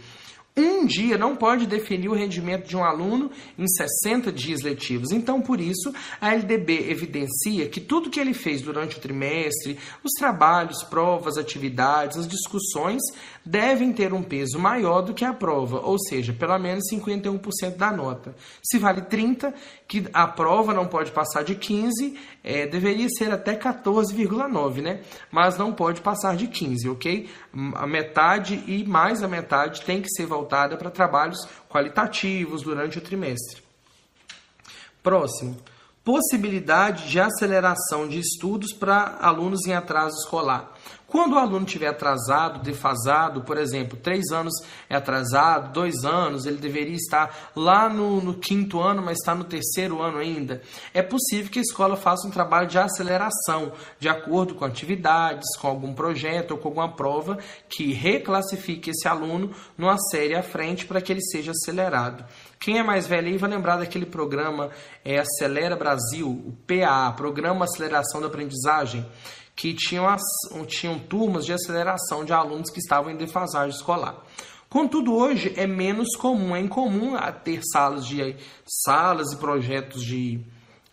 Um 0.55 0.85
dia 0.85 1.17
não 1.17 1.35
pode 1.35 1.67
definir 1.67 2.11
o 2.11 2.15
rendimento 2.15 2.69
de 2.69 2.77
um 2.77 2.85
aluno 2.85 3.31
em 3.59 3.67
60 3.67 4.31
dias 4.31 4.61
letivos. 4.61 5.11
Então, 5.11 5.41
por 5.41 5.59
isso, 5.59 5.95
a 6.21 6.35
LDB 6.35 6.91
evidencia 6.91 7.71
que 7.71 7.81
tudo 7.81 8.11
que 8.11 8.21
ele 8.21 8.35
fez 8.35 8.61
durante 8.61 8.99
o 8.99 9.01
trimestre, 9.01 9.79
os 10.05 10.13
trabalhos, 10.19 10.83
provas, 10.83 11.39
atividades, 11.39 12.19
as 12.19 12.29
discussões, 12.29 13.01
devem 13.45 13.93
ter 13.93 14.13
um 14.13 14.23
peso 14.23 14.59
maior 14.59 15.03
do 15.03 15.15
que 15.15 15.25
a 15.25 15.33
prova, 15.33 15.81
ou 15.81 15.99
seja, 15.99 16.33
pelo 16.33 16.59
menos 16.59 16.85
51% 16.91 17.77
da 17.77 17.91
nota. 17.91 18.35
Se 18.63 18.79
vale 18.79 19.03
30, 19.03 19.53
que 19.87 20.07
a 20.13 20.27
prova 20.27 20.73
não 20.73 20.87
pode 20.87 21.11
passar 21.11 21.43
de 21.43 21.55
15, 21.55 22.19
é, 22.45 22.67
deveria 22.67 23.09
ser 23.09 23.33
até 23.33 23.57
14,9, 23.57 24.81
né? 24.81 25.03
Mas 25.31 25.59
não 25.59 25.73
pode 25.73 26.01
passar 26.01 26.37
de 26.37 26.47
15, 26.47 26.89
ok? 26.89 27.29
A 27.75 27.87
metade 27.87 28.63
e 28.67 28.85
mais 28.85 29.23
a 29.23 29.29
metade 29.29 29.83
tem 29.83 30.01
que 30.01 30.09
ser 30.11 30.27
voltada 30.27 30.77
para 30.77 30.91
trabalhos 30.91 31.39
qualitativos 31.69 32.63
durante 32.63 32.99
o 32.99 33.01
trimestre. 33.01 33.63
Próximo. 35.03 35.57
Possibilidade 36.05 37.09
de 37.09 37.21
aceleração 37.21 38.09
de 38.09 38.19
estudos 38.19 38.73
para 38.73 39.19
alunos 39.21 39.67
em 39.67 39.73
atraso 39.73 40.17
escolar. 40.17 40.73
Quando 41.13 41.35
o 41.35 41.39
aluno 41.39 41.67
estiver 41.67 41.89
atrasado, 41.89 42.63
defasado, 42.63 43.43
por 43.43 43.59
exemplo, 43.59 43.99
três 43.99 44.33
anos 44.33 44.55
é 44.89 44.97
atrasado, 44.97 45.71
dois 45.71 46.07
anos, 46.07 46.47
ele 46.47 46.57
deveria 46.57 46.97
estar 46.97 47.53
lá 47.55 47.87
no, 47.87 48.23
no, 48.23 48.33
quinto 48.33 48.81
ano, 48.81 49.03
mas 49.03 49.19
está 49.19 49.35
no 49.35 49.45
terceiro 49.45 50.01
ano 50.01 50.17
ainda, 50.17 50.63
é 50.95 51.03
possível 51.03 51.53
que 51.53 51.59
a 51.59 51.63
escola 51.63 51.99
faça 51.99 52.27
um 52.27 52.31
trabalho 52.31 52.67
de 52.67 52.79
aceleração, 52.79 53.73
de 53.99 54.09
acordo 54.09 54.55
com 54.55 54.65
atividades, 54.65 55.55
com 55.61 55.69
algum 55.69 55.93
projeto 55.93 56.53
ou 56.53 56.57
com 56.57 56.69
alguma 56.69 56.97
prova 56.97 57.37
que 57.69 57.93
reclassifique 57.93 58.89
esse 58.89 59.07
aluno 59.07 59.51
numa 59.77 59.99
série 60.11 60.35
à 60.35 60.43
frente 60.43 60.87
para 60.87 61.03
que 61.03 61.13
ele 61.13 61.21
seja 61.21 61.51
acelerado. 61.51 62.25
Quem 62.59 62.79
é 62.79 62.83
mais 62.83 63.07
velho 63.07 63.29
aí 63.29 63.37
vai 63.37 63.51
lembrar 63.51 63.77
daquele 63.77 64.07
programa 64.07 64.71
é, 65.05 65.19
Acelera 65.19 65.77
Brasil, 65.77 66.27
o 66.27 66.57
PA, 66.67 67.13
Programa 67.13 67.67
Aceleração 67.67 68.19
da 68.19 68.29
Aprendizagem 68.29 69.05
que 69.55 69.75
tinham, 69.75 70.09
as, 70.09 70.23
tinham 70.67 70.99
turmas 70.99 71.45
de 71.45 71.53
aceleração 71.53 72.25
de 72.25 72.33
alunos 72.33 72.71
que 72.71 72.79
estavam 72.79 73.11
em 73.11 73.17
defasagem 73.17 73.77
escolar. 73.77 74.17
Contudo, 74.69 75.15
hoje 75.15 75.53
é 75.57 75.67
menos 75.67 76.17
comum, 76.17 76.57
é 76.57 76.61
incomum 76.61 77.15
ter 77.45 77.61
salas 77.73 78.07
de 78.07 78.35
salas 78.67 79.33
e 79.33 79.37
projetos 79.37 80.03
de 80.03 80.41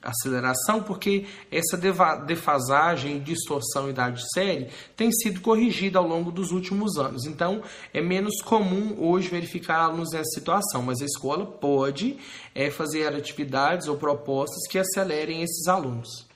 aceleração, 0.01 0.81
porque 0.81 1.25
essa 1.51 1.77
defasagem, 2.25 3.19
distorção 3.19 3.87
e 3.87 3.91
idade 3.91 4.23
série 4.33 4.69
tem 4.95 5.11
sido 5.11 5.41
corrigida 5.41 5.99
ao 5.99 6.07
longo 6.07 6.31
dos 6.31 6.51
últimos 6.51 6.97
anos. 6.97 7.25
Então, 7.25 7.61
é 7.93 8.01
menos 8.01 8.41
comum 8.41 8.95
hoje 8.99 9.29
verificar 9.29 9.83
alunos 9.83 10.11
nessa 10.11 10.39
situação, 10.39 10.81
mas 10.81 11.01
a 11.01 11.05
escola 11.05 11.45
pode 11.45 12.17
é, 12.55 12.69
fazer 12.69 13.07
atividades 13.07 13.87
ou 13.87 13.97
propostas 13.97 14.67
que 14.69 14.77
acelerem 14.77 15.41
esses 15.41 15.67
alunos. 15.67 16.27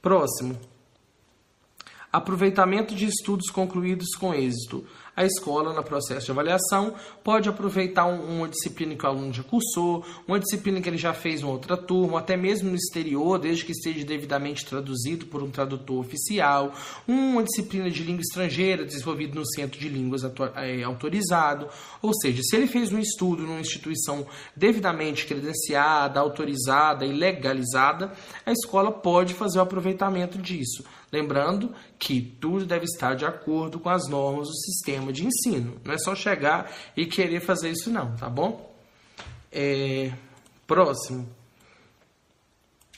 Próximo. 0.00 0.58
Aproveitamento 2.12 2.94
de 2.94 3.06
estudos 3.06 3.50
concluídos 3.50 4.14
com 4.16 4.32
êxito. 4.32 4.84
A 5.16 5.24
escola, 5.24 5.72
no 5.72 5.82
processo 5.82 6.26
de 6.26 6.30
avaliação, 6.30 6.94
pode 7.24 7.48
aproveitar 7.48 8.04
uma 8.04 8.46
disciplina 8.46 8.94
que 8.94 9.06
o 9.06 9.08
aluno 9.08 9.32
já 9.32 9.42
cursou, 9.42 10.04
uma 10.28 10.38
disciplina 10.38 10.78
que 10.78 10.90
ele 10.90 10.98
já 10.98 11.14
fez 11.14 11.40
em 11.40 11.46
outra 11.46 11.74
turma, 11.74 12.18
até 12.18 12.36
mesmo 12.36 12.68
no 12.68 12.76
exterior, 12.76 13.38
desde 13.38 13.64
que 13.64 13.72
esteja 13.72 14.04
devidamente 14.04 14.66
traduzido 14.66 15.24
por 15.24 15.42
um 15.42 15.50
tradutor 15.50 15.98
oficial, 15.98 16.74
uma 17.08 17.42
disciplina 17.42 17.90
de 17.90 18.04
língua 18.04 18.20
estrangeira 18.20 18.84
desenvolvida 18.84 19.34
no 19.34 19.46
Centro 19.46 19.80
de 19.80 19.88
Línguas 19.88 20.20
é, 20.56 20.82
autorizado. 20.82 21.66
Ou 22.02 22.12
seja, 22.12 22.42
se 22.42 22.54
ele 22.54 22.66
fez 22.66 22.92
um 22.92 22.98
estudo 22.98 23.42
numa 23.42 23.60
instituição 23.60 24.26
devidamente 24.54 25.24
credenciada, 25.24 26.20
autorizada 26.20 27.06
e 27.06 27.12
legalizada, 27.12 28.12
a 28.44 28.52
escola 28.52 28.92
pode 28.92 29.32
fazer 29.32 29.58
o 29.58 29.62
aproveitamento 29.62 30.36
disso. 30.36 30.84
Lembrando 31.12 31.72
que 31.98 32.20
tudo 32.20 32.66
deve 32.66 32.84
estar 32.84 33.14
de 33.14 33.24
acordo 33.24 33.78
com 33.78 33.88
as 33.88 34.08
normas 34.08 34.48
do 34.48 34.56
sistema 34.56 35.12
de 35.12 35.24
ensino. 35.24 35.80
Não 35.84 35.94
é 35.94 35.98
só 35.98 36.14
chegar 36.14 36.70
e 36.96 37.06
querer 37.06 37.40
fazer 37.40 37.70
isso, 37.70 37.90
não, 37.90 38.16
tá 38.16 38.28
bom? 38.28 38.74
É... 39.52 40.12
Próximo. 40.66 41.28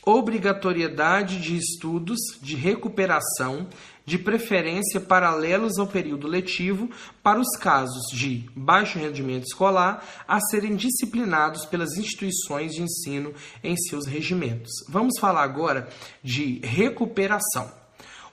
Obrigatoriedade 0.03 1.38
de 1.38 1.59
estudos 1.59 2.18
de 2.40 2.57
recuperação, 2.57 3.68
de 4.07 4.16
preferência 4.16 4.99
paralelos 4.99 5.79
ao 5.79 5.87
período 5.87 6.27
letivo, 6.27 6.88
para 7.23 7.38
os 7.38 7.59
casos 7.59 8.07
de 8.11 8.49
baixo 8.57 8.99
rendimento 8.99 9.44
escolar 9.44 10.03
a 10.27 10.40
serem 10.40 10.77
disciplinados 10.77 11.66
pelas 11.66 11.99
instituições 11.99 12.73
de 12.73 12.81
ensino 12.81 13.35
em 13.62 13.77
seus 13.77 14.07
regimentos. 14.07 14.73
Vamos 14.88 15.18
falar 15.21 15.42
agora 15.42 15.90
de 16.25 16.59
recuperação. 16.64 17.78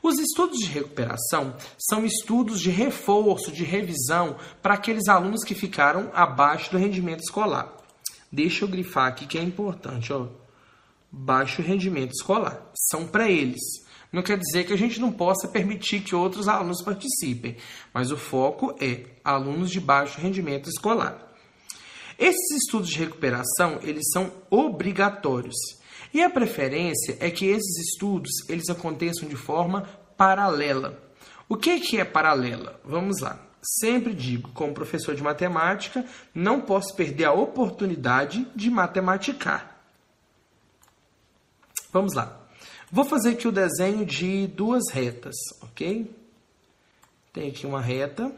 Os 0.05 0.19
estudos 0.19 0.59
de 0.59 0.67
recuperação 0.67 1.55
são 1.79 2.05
estudos 2.05 2.61
de 2.61 2.69
reforço, 2.69 3.51
de 3.51 3.63
revisão 3.63 4.35
para 4.61 4.75
aqueles 4.75 5.07
alunos 5.07 5.43
que 5.43 5.55
ficaram 5.55 6.11
abaixo 6.13 6.69
do 6.69 6.77
rendimento 6.77 7.21
escolar. 7.21 7.75
Deixa 8.31 8.63
eu 8.63 8.69
grifar 8.69 9.07
aqui 9.07 9.25
que 9.25 9.35
é 9.35 9.41
importante, 9.41 10.13
ó. 10.13 10.27
Baixo 11.11 11.63
rendimento 11.63 12.11
escolar. 12.11 12.69
São 12.91 13.07
para 13.07 13.31
eles. 13.31 13.59
Não 14.13 14.21
quer 14.21 14.37
dizer 14.37 14.67
que 14.67 14.73
a 14.73 14.77
gente 14.77 15.01
não 15.01 15.11
possa 15.11 15.47
permitir 15.47 16.01
que 16.01 16.13
outros 16.13 16.47
alunos 16.47 16.83
participem, 16.83 17.57
mas 17.91 18.11
o 18.11 18.17
foco 18.17 18.75
é 18.79 19.05
alunos 19.23 19.71
de 19.71 19.79
baixo 19.79 20.21
rendimento 20.21 20.69
escolar. 20.69 21.33
Esses 22.19 22.57
estudos 22.63 22.89
de 22.89 22.99
recuperação, 22.99 23.79
eles 23.81 24.03
são 24.13 24.31
obrigatórios. 24.51 25.55
E 26.15 26.23
a 26.23 26.29
preferência 26.29 27.17
é 27.19 27.29
que 27.29 27.45
esses 27.45 27.89
estudos 27.89 28.31
eles 28.47 28.69
aconteçam 28.69 29.27
de 29.27 29.35
forma 29.35 29.81
paralela. 30.15 30.97
O 31.49 31.57
que, 31.57 31.77
que 31.81 31.99
é 31.99 32.05
paralela? 32.05 32.79
Vamos 32.85 33.19
lá. 33.19 33.37
Sempre 33.81 34.13
digo, 34.13 34.49
como 34.53 34.73
professor 34.73 35.13
de 35.13 35.21
matemática, 35.21 36.05
não 36.33 36.61
posso 36.61 36.95
perder 36.95 37.25
a 37.25 37.33
oportunidade 37.33 38.47
de 38.55 38.69
matematicar. 38.69 39.77
Vamos 41.91 42.13
lá. 42.13 42.39
Vou 42.89 43.03
fazer 43.03 43.31
aqui 43.31 43.45
o 43.45 43.51
desenho 43.51 44.05
de 44.05 44.47
duas 44.47 44.83
retas, 44.93 45.35
ok? 45.63 46.09
Tem 47.33 47.49
aqui 47.49 47.67
uma 47.67 47.81
reta. 47.81 48.31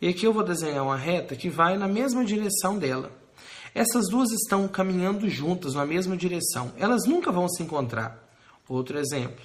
E 0.00 0.06
aqui 0.06 0.24
eu 0.24 0.32
vou 0.32 0.44
desenhar 0.44 0.84
uma 0.84 0.96
reta 0.96 1.34
que 1.34 1.50
vai 1.50 1.76
na 1.76 1.88
mesma 1.88 2.24
direção 2.24 2.78
dela. 2.78 3.10
Essas 3.74 4.08
duas 4.08 4.30
estão 4.30 4.68
caminhando 4.68 5.28
juntas 5.28 5.74
na 5.74 5.86
mesma 5.86 6.16
direção. 6.16 6.72
Elas 6.76 7.06
nunca 7.06 7.32
vão 7.32 7.48
se 7.48 7.62
encontrar. 7.62 8.22
Outro 8.68 8.98
exemplo. 8.98 9.44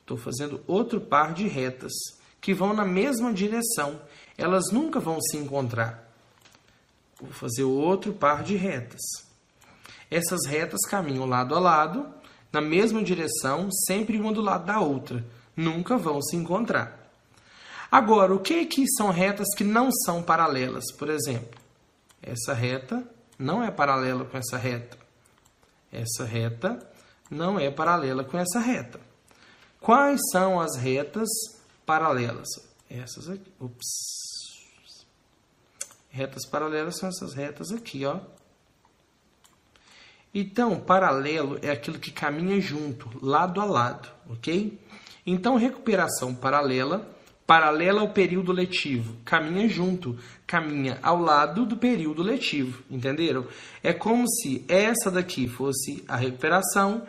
Estou 0.00 0.16
fazendo 0.16 0.62
outro 0.66 1.00
par 1.00 1.32
de 1.32 1.46
retas 1.46 1.92
que 2.40 2.52
vão 2.52 2.74
na 2.74 2.84
mesma 2.84 3.32
direção. 3.32 4.00
Elas 4.36 4.70
nunca 4.72 4.98
vão 4.98 5.20
se 5.20 5.36
encontrar. 5.36 6.10
Vou 7.20 7.30
fazer 7.30 7.64
outro 7.64 8.12
par 8.12 8.42
de 8.42 8.56
retas. 8.56 9.00
Essas 10.10 10.46
retas 10.46 10.80
caminham 10.82 11.24
lado 11.24 11.54
a 11.54 11.60
lado, 11.60 12.06
na 12.52 12.60
mesma 12.60 13.02
direção, 13.02 13.70
sempre 13.86 14.18
uma 14.18 14.32
do 14.32 14.42
lado 14.42 14.66
da 14.66 14.80
outra. 14.80 15.24
Nunca 15.56 15.96
vão 15.96 16.20
se 16.20 16.36
encontrar. 16.36 17.10
Agora, 17.90 18.34
o 18.34 18.40
que, 18.40 18.66
que 18.66 18.86
são 18.96 19.10
retas 19.10 19.46
que 19.56 19.62
não 19.62 19.90
são 20.04 20.22
paralelas? 20.22 20.84
Por 20.98 21.08
exemplo, 21.08 21.61
essa 22.22 22.54
reta 22.54 23.06
não 23.38 23.62
é 23.62 23.70
paralela 23.70 24.24
com 24.24 24.38
essa 24.38 24.56
reta. 24.56 24.96
Essa 25.90 26.24
reta 26.24 26.78
não 27.30 27.58
é 27.58 27.70
paralela 27.70 28.22
com 28.22 28.38
essa 28.38 28.60
reta. 28.60 29.00
Quais 29.80 30.20
são 30.30 30.60
as 30.60 30.76
retas 30.76 31.28
paralelas? 31.84 32.48
Essas 32.88 33.28
aqui. 33.28 33.52
Ups. 33.58 33.88
Retas 36.08 36.46
paralelas 36.46 36.98
são 36.98 37.08
essas 37.08 37.34
retas 37.34 37.72
aqui, 37.72 38.06
ó. 38.06 38.20
Então, 40.34 40.80
paralelo 40.80 41.58
é 41.60 41.70
aquilo 41.70 41.98
que 41.98 42.10
caminha 42.10 42.58
junto, 42.60 43.10
lado 43.20 43.60
a 43.60 43.64
lado, 43.64 44.08
ok? 44.30 44.80
Então, 45.26 45.56
recuperação 45.56 46.34
paralela, 46.34 47.06
paralela 47.52 48.00
ao 48.00 48.08
período 48.08 48.50
letivo, 48.50 49.14
caminha 49.26 49.68
junto, 49.68 50.18
caminha 50.46 50.98
ao 51.02 51.20
lado 51.20 51.66
do 51.66 51.76
período 51.76 52.22
letivo, 52.22 52.82
entenderam? 52.90 53.46
É 53.82 53.92
como 53.92 54.26
se 54.26 54.64
essa 54.66 55.10
daqui 55.10 55.46
fosse 55.46 56.02
a 56.08 56.16
recuperação 56.16 57.02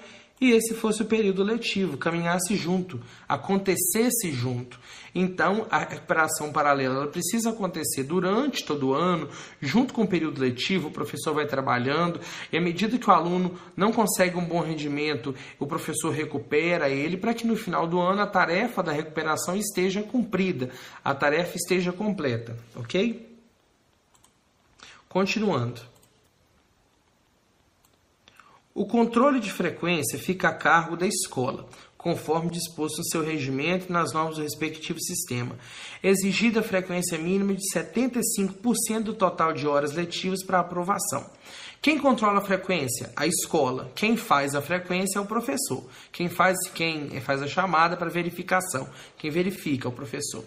e 0.43 0.51
esse 0.51 0.73
fosse 0.73 1.01
o 1.01 1.05
período 1.05 1.41
letivo, 1.41 1.95
caminhasse 1.97 2.57
junto, 2.57 2.99
acontecesse 3.29 4.29
junto. 4.29 4.77
Então, 5.15 5.65
a 5.71 5.79
recuperação 5.79 6.51
paralela 6.51 7.07
precisa 7.07 7.51
acontecer 7.51 8.03
durante 8.03 8.65
todo 8.65 8.89
o 8.89 8.93
ano, 8.93 9.29
junto 9.61 9.93
com 9.93 10.01
o 10.01 10.07
período 10.07 10.41
letivo, 10.41 10.89
o 10.89 10.91
professor 10.91 11.33
vai 11.33 11.45
trabalhando, 11.45 12.19
e 12.51 12.57
à 12.57 12.61
medida 12.61 12.97
que 12.97 13.09
o 13.09 13.13
aluno 13.13 13.57
não 13.73 13.93
consegue 13.93 14.35
um 14.35 14.43
bom 14.43 14.59
rendimento, 14.59 15.33
o 15.57 15.65
professor 15.65 16.11
recupera 16.11 16.89
ele 16.89 17.15
para 17.15 17.33
que 17.33 17.47
no 17.47 17.55
final 17.55 17.87
do 17.87 17.97
ano 17.97 18.21
a 18.21 18.27
tarefa 18.27 18.83
da 18.83 18.91
recuperação 18.91 19.55
esteja 19.55 20.03
cumprida, 20.03 20.71
a 21.01 21.15
tarefa 21.15 21.55
esteja 21.55 21.93
completa, 21.93 22.57
ok? 22.75 23.33
Continuando. 25.07 25.92
O 28.75 28.87
controle 28.87 29.39
de 29.39 29.51
frequência 29.51 30.17
fica 30.17 30.49
a 30.49 30.53
cargo 30.53 30.97
da 30.97 31.05
escola, 31.05 31.67
conforme 31.95 32.49
disposto 32.49 32.97
no 32.97 33.05
seu 33.05 33.23
regimento 33.23 33.85
e 33.87 33.91
nas 33.91 34.11
normas 34.11 34.37
do 34.37 34.41
respectivo 34.41 34.99
sistema. 34.99 35.55
Exigida 36.01 36.61
a 36.61 36.63
frequência 36.63 37.19
mínima 37.19 37.53
de 37.53 37.61
75% 37.71 39.03
do 39.03 39.13
total 39.13 39.53
de 39.53 39.67
horas 39.67 39.93
letivas 39.93 40.43
para 40.43 40.59
aprovação. 40.59 41.23
Quem 41.83 41.99
controla 41.99 42.39
a 42.39 42.41
frequência? 42.41 43.11
A 43.15 43.27
escola. 43.27 43.91
Quem 43.93 44.17
faz 44.17 44.55
a 44.55 44.61
frequência 44.61 45.19
é 45.19 45.21
o 45.21 45.25
professor. 45.25 45.83
Quem 46.11 46.27
faz, 46.27 46.57
quem 46.73 47.21
faz 47.21 47.43
a 47.43 47.47
chamada 47.47 47.95
para 47.95 48.09
verificação. 48.09 48.89
Quem 49.19 49.29
verifica 49.29 49.87
é 49.87 49.91
o 49.91 49.93
professor. 49.93 50.43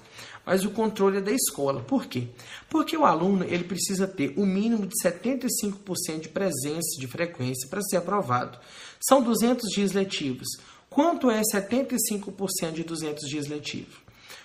Mas 0.47 0.65
o 0.65 0.71
controle 0.71 1.19
é 1.19 1.21
da 1.21 1.33
escola. 1.33 1.83
Por 1.83 2.07
quê? 2.07 2.29
Porque 2.71 2.97
o 2.97 3.05
aluno 3.05 3.45
ele 3.45 3.65
precisa 3.65 4.07
ter 4.07 4.33
o 4.37 4.43
um 4.43 4.47
mínimo 4.47 4.87
de 4.87 4.95
75% 5.03 6.21
de 6.21 6.29
presença 6.29 7.01
de 7.01 7.09
frequência 7.09 7.69
para 7.69 7.83
ser 7.83 7.97
aprovado. 7.97 8.57
São 9.01 9.21
200 9.21 9.69
dias 9.71 9.91
letivos. 9.91 10.47
Quanto 10.89 11.29
é 11.29 11.43
75% 11.43 12.73
de 12.73 12.85
200 12.85 13.29
dias 13.29 13.49
letivos? 13.49 13.97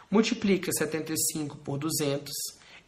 Multiplica 0.10 0.72
75 0.72 1.58
por 1.58 1.78
200 1.78 2.34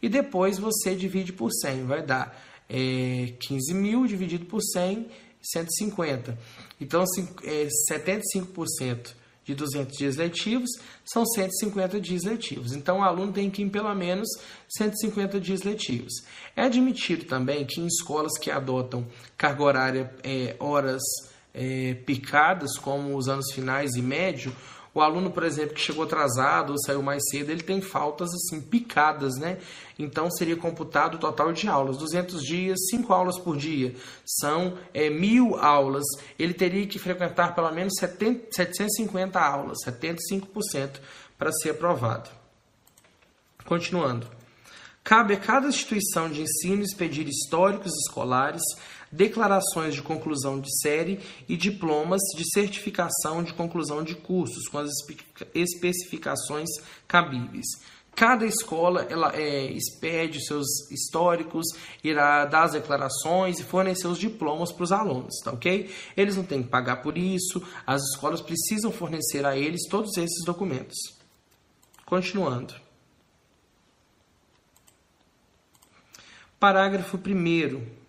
e 0.02 0.08
depois 0.08 0.58
você 0.58 0.96
divide 0.96 1.32
por 1.32 1.52
100. 1.52 1.84
Vai 1.84 2.04
dar 2.04 2.36
é, 2.68 3.32
15 3.38 3.74
mil 3.74 4.06
dividido 4.06 4.44
por 4.46 4.60
100, 4.60 5.06
150. 5.40 6.36
Então, 6.80 7.02
assim, 7.02 7.28
é, 7.44 7.68
75% 7.90 9.14
de 9.44 9.54
200 9.54 9.96
dias 9.96 10.16
letivos 10.16 10.70
são 11.04 11.24
150 11.26 12.00
dias 12.00 12.22
letivos. 12.24 12.72
Então, 12.72 12.98
o 12.98 13.02
aluno 13.02 13.32
tem 13.32 13.50
que 13.50 13.62
ir 13.62 13.70
pelo 13.70 13.94
menos 13.94 14.28
150 14.76 15.38
dias 15.40 15.62
letivos. 15.62 16.12
É 16.56 16.62
admitido 16.62 17.24
também 17.24 17.64
que 17.64 17.80
em 17.80 17.86
escolas 17.86 18.38
que 18.38 18.50
adotam 18.50 19.06
carga 19.36 19.62
horária, 19.62 20.14
é, 20.22 20.56
horas 20.58 21.02
é, 21.54 21.94
picadas, 22.04 22.76
como 22.76 23.16
os 23.16 23.28
anos 23.28 23.52
finais 23.52 23.94
e 23.94 24.02
médio, 24.02 24.54
o 24.94 25.00
aluno, 25.00 25.30
por 25.30 25.42
exemplo, 25.42 25.74
que 25.74 25.80
chegou 25.80 26.04
atrasado 26.04 26.70
ou 26.70 26.78
saiu 26.78 27.02
mais 27.02 27.20
cedo, 27.28 27.50
ele 27.50 27.62
tem 27.62 27.80
faltas 27.80 28.28
assim 28.32 28.60
picadas, 28.60 29.34
né? 29.36 29.58
Então 29.98 30.30
seria 30.30 30.56
computado 30.56 31.16
o 31.16 31.18
total 31.18 31.52
de 31.52 31.66
aulas, 31.66 31.98
200 31.98 32.40
dias, 32.42 32.78
5 32.90 33.12
aulas 33.12 33.36
por 33.36 33.56
dia, 33.56 33.94
são 34.24 34.78
é, 34.92 35.10
mil 35.10 35.56
aulas. 35.56 36.04
Ele 36.38 36.54
teria 36.54 36.86
que 36.86 37.00
frequentar 37.00 37.56
pelo 37.56 37.72
menos 37.72 37.94
70, 37.98 38.52
750 38.52 39.40
aulas, 39.40 39.78
75% 39.84 41.00
para 41.36 41.50
ser 41.50 41.70
aprovado. 41.70 42.30
Continuando. 43.64 44.28
Cabe 45.02 45.34
a 45.34 45.40
cada 45.40 45.68
instituição 45.68 46.30
de 46.30 46.42
ensino 46.42 46.82
expedir 46.82 47.28
históricos 47.28 47.92
escolares, 48.06 48.62
declarações 49.14 49.94
de 49.94 50.02
conclusão 50.02 50.60
de 50.60 50.68
série 50.80 51.20
e 51.48 51.56
diplomas 51.56 52.20
de 52.36 52.44
certificação 52.52 53.42
de 53.42 53.54
conclusão 53.54 54.02
de 54.02 54.14
cursos, 54.14 54.66
com 54.68 54.78
as 54.78 54.90
especificações 55.54 56.68
cabíveis. 57.06 57.66
Cada 58.14 58.46
escola 58.46 59.06
ela 59.10 59.34
é, 59.34 59.72
expede 59.72 60.44
seus 60.44 60.66
históricos, 60.90 61.66
irá 62.02 62.44
dar 62.44 62.64
as 62.64 62.72
declarações 62.72 63.58
e 63.58 63.64
fornecer 63.64 64.06
os 64.06 64.18
diplomas 64.18 64.70
para 64.70 64.84
os 64.84 64.92
alunos, 64.92 65.34
tá 65.42 65.50
ok? 65.50 65.90
Eles 66.16 66.36
não 66.36 66.44
têm 66.44 66.62
que 66.62 66.68
pagar 66.68 67.02
por 67.02 67.18
isso, 67.18 67.62
as 67.84 68.02
escolas 68.02 68.40
precisam 68.40 68.92
fornecer 68.92 69.44
a 69.44 69.56
eles 69.56 69.88
todos 69.88 70.16
esses 70.16 70.44
documentos. 70.44 70.96
Continuando. 72.06 72.74
Parágrafo 76.60 77.18
1 77.18 78.03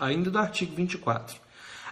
ainda 0.00 0.30
do 0.30 0.38
artigo 0.38 0.74
24. 0.74 1.36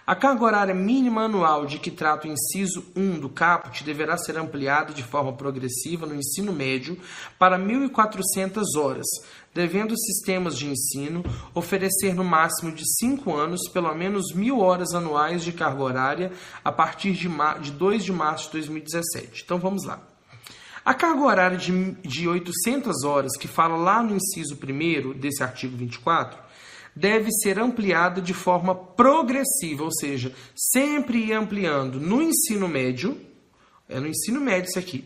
A 0.09 0.15
carga 0.15 0.43
horária 0.43 0.73
mínima 0.73 1.25
anual 1.25 1.67
de 1.67 1.77
que 1.77 1.91
trata 1.91 2.27
o 2.27 2.31
inciso 2.31 2.83
1 2.95 3.19
do 3.19 3.29
caput 3.29 3.83
deverá 3.83 4.17
ser 4.17 4.39
ampliada 4.39 4.91
de 4.91 5.03
forma 5.03 5.33
progressiva 5.33 6.07
no 6.07 6.15
ensino 6.15 6.51
médio 6.51 6.97
para 7.37 7.59
1.400 7.59 8.63
horas, 8.75 9.05
devendo 9.53 9.91
os 9.91 10.01
sistemas 10.01 10.57
de 10.57 10.65
ensino 10.65 11.23
oferecer 11.53 12.15
no 12.15 12.23
máximo 12.23 12.71
de 12.71 12.83
5 12.97 13.35
anos 13.35 13.69
pelo 13.71 13.93
menos 13.93 14.33
1.000 14.33 14.57
horas 14.57 14.95
anuais 14.95 15.43
de 15.43 15.51
carga 15.51 15.83
horária 15.83 16.31
a 16.65 16.71
partir 16.71 17.13
de, 17.13 17.29
de 17.61 17.71
2 17.71 18.03
de 18.03 18.11
março 18.11 18.47
de 18.47 18.53
2017. 18.53 19.43
Então 19.45 19.59
vamos 19.59 19.85
lá. 19.85 20.01
A 20.83 20.95
carga 20.95 21.21
horária 21.21 21.57
de, 21.59 21.91
de 22.01 22.27
800 22.27 23.03
horas, 23.03 23.37
que 23.37 23.47
fala 23.47 23.75
lá 23.75 24.01
no 24.01 24.15
inciso 24.15 24.55
1 24.55 25.19
desse 25.19 25.43
artigo 25.43 25.77
24, 25.77 26.48
deve 26.95 27.29
ser 27.31 27.59
ampliada 27.59 28.21
de 28.21 28.33
forma 28.33 28.75
progressiva, 28.75 29.83
ou 29.83 29.91
seja, 29.91 30.33
sempre 30.55 31.25
ir 31.25 31.33
ampliando 31.33 31.99
no 31.99 32.21
ensino 32.21 32.67
médio, 32.67 33.17
é 33.87 33.99
no 33.99 34.07
ensino 34.07 34.39
médio 34.39 34.69
isso 34.69 34.79
aqui, 34.79 35.03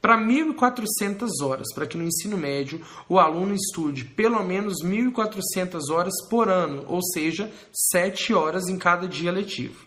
para 0.00 0.16
1.400 0.16 1.28
horas, 1.42 1.66
para 1.74 1.86
que 1.86 1.96
no 1.96 2.04
ensino 2.04 2.36
médio 2.36 2.80
o 3.08 3.18
aluno 3.18 3.54
estude 3.54 4.04
pelo 4.04 4.42
menos 4.44 4.82
1.400 4.84 5.90
horas 5.90 6.14
por 6.28 6.48
ano, 6.48 6.84
ou 6.86 7.02
seja, 7.02 7.50
7 7.72 8.32
horas 8.32 8.68
em 8.68 8.78
cada 8.78 9.08
dia 9.08 9.32
letivo. 9.32 9.86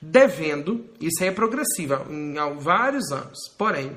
Devendo, 0.00 0.86
isso 1.00 1.22
aí 1.22 1.28
é 1.28 1.32
progressiva, 1.32 2.06
em 2.08 2.34
vários 2.58 3.10
anos, 3.12 3.38
porém, 3.58 3.96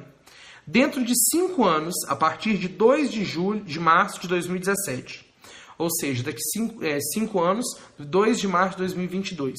dentro 0.66 1.04
de 1.04 1.14
cinco 1.32 1.64
anos, 1.64 1.94
a 2.08 2.16
partir 2.16 2.58
de 2.58 2.68
2 2.68 3.12
de 3.12 3.24
julho 3.24 3.62
de 3.62 3.80
março 3.80 4.20
de 4.20 4.28
2017. 4.28 5.33
Ou 5.78 5.90
seja, 5.90 6.24
daqui 6.24 6.40
é, 6.82 7.00
cinco 7.14 7.42
anos, 7.42 7.66
2 7.98 8.40
de 8.40 8.48
março 8.48 8.72
de 8.72 8.84
2022. 8.84 9.58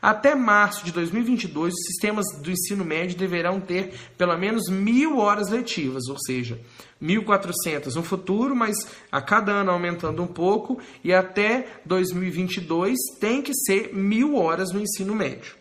Até 0.00 0.34
março 0.34 0.84
de 0.84 0.92
2022, 0.92 1.74
os 1.74 1.86
sistemas 1.86 2.26
do 2.40 2.52
ensino 2.52 2.84
médio 2.84 3.18
deverão 3.18 3.60
ter 3.60 3.92
pelo 4.16 4.36
menos 4.38 4.68
mil 4.68 5.18
horas 5.18 5.50
letivas, 5.50 6.04
ou 6.08 6.16
seja, 6.20 6.60
1.400 7.02 7.94
no 7.96 8.04
futuro, 8.04 8.54
mas 8.54 8.76
a 9.10 9.20
cada 9.20 9.50
ano 9.50 9.72
aumentando 9.72 10.22
um 10.22 10.26
pouco, 10.26 10.78
e 11.02 11.12
até 11.12 11.66
2022 11.84 12.96
tem 13.18 13.42
que 13.42 13.52
ser 13.52 13.92
mil 13.92 14.36
horas 14.36 14.72
no 14.72 14.80
ensino 14.80 15.16
médio. 15.16 15.57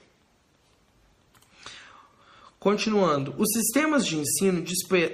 Continuando, 2.59 3.35
os 3.37 3.49
sistemas 3.53 4.05
de 4.05 4.17
ensino 4.17 4.63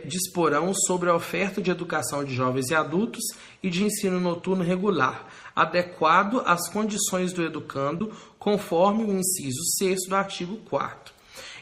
disporão 0.05 0.73
sobre 0.73 1.09
a 1.09 1.15
oferta 1.15 1.61
de 1.61 1.69
educação 1.69 2.23
de 2.23 2.33
jovens 2.33 2.69
e 2.69 2.75
adultos 2.75 3.23
e 3.61 3.69
de 3.69 3.83
ensino 3.83 4.19
noturno 4.19 4.63
regular, 4.63 5.27
adequado 5.53 6.41
às 6.45 6.69
condições 6.69 7.33
do 7.33 7.43
educando, 7.43 8.11
conforme 8.39 9.03
o 9.03 9.11
inciso 9.11 9.61
6 9.77 10.07
do 10.07 10.15
artigo 10.15 10.57
4 10.69 11.12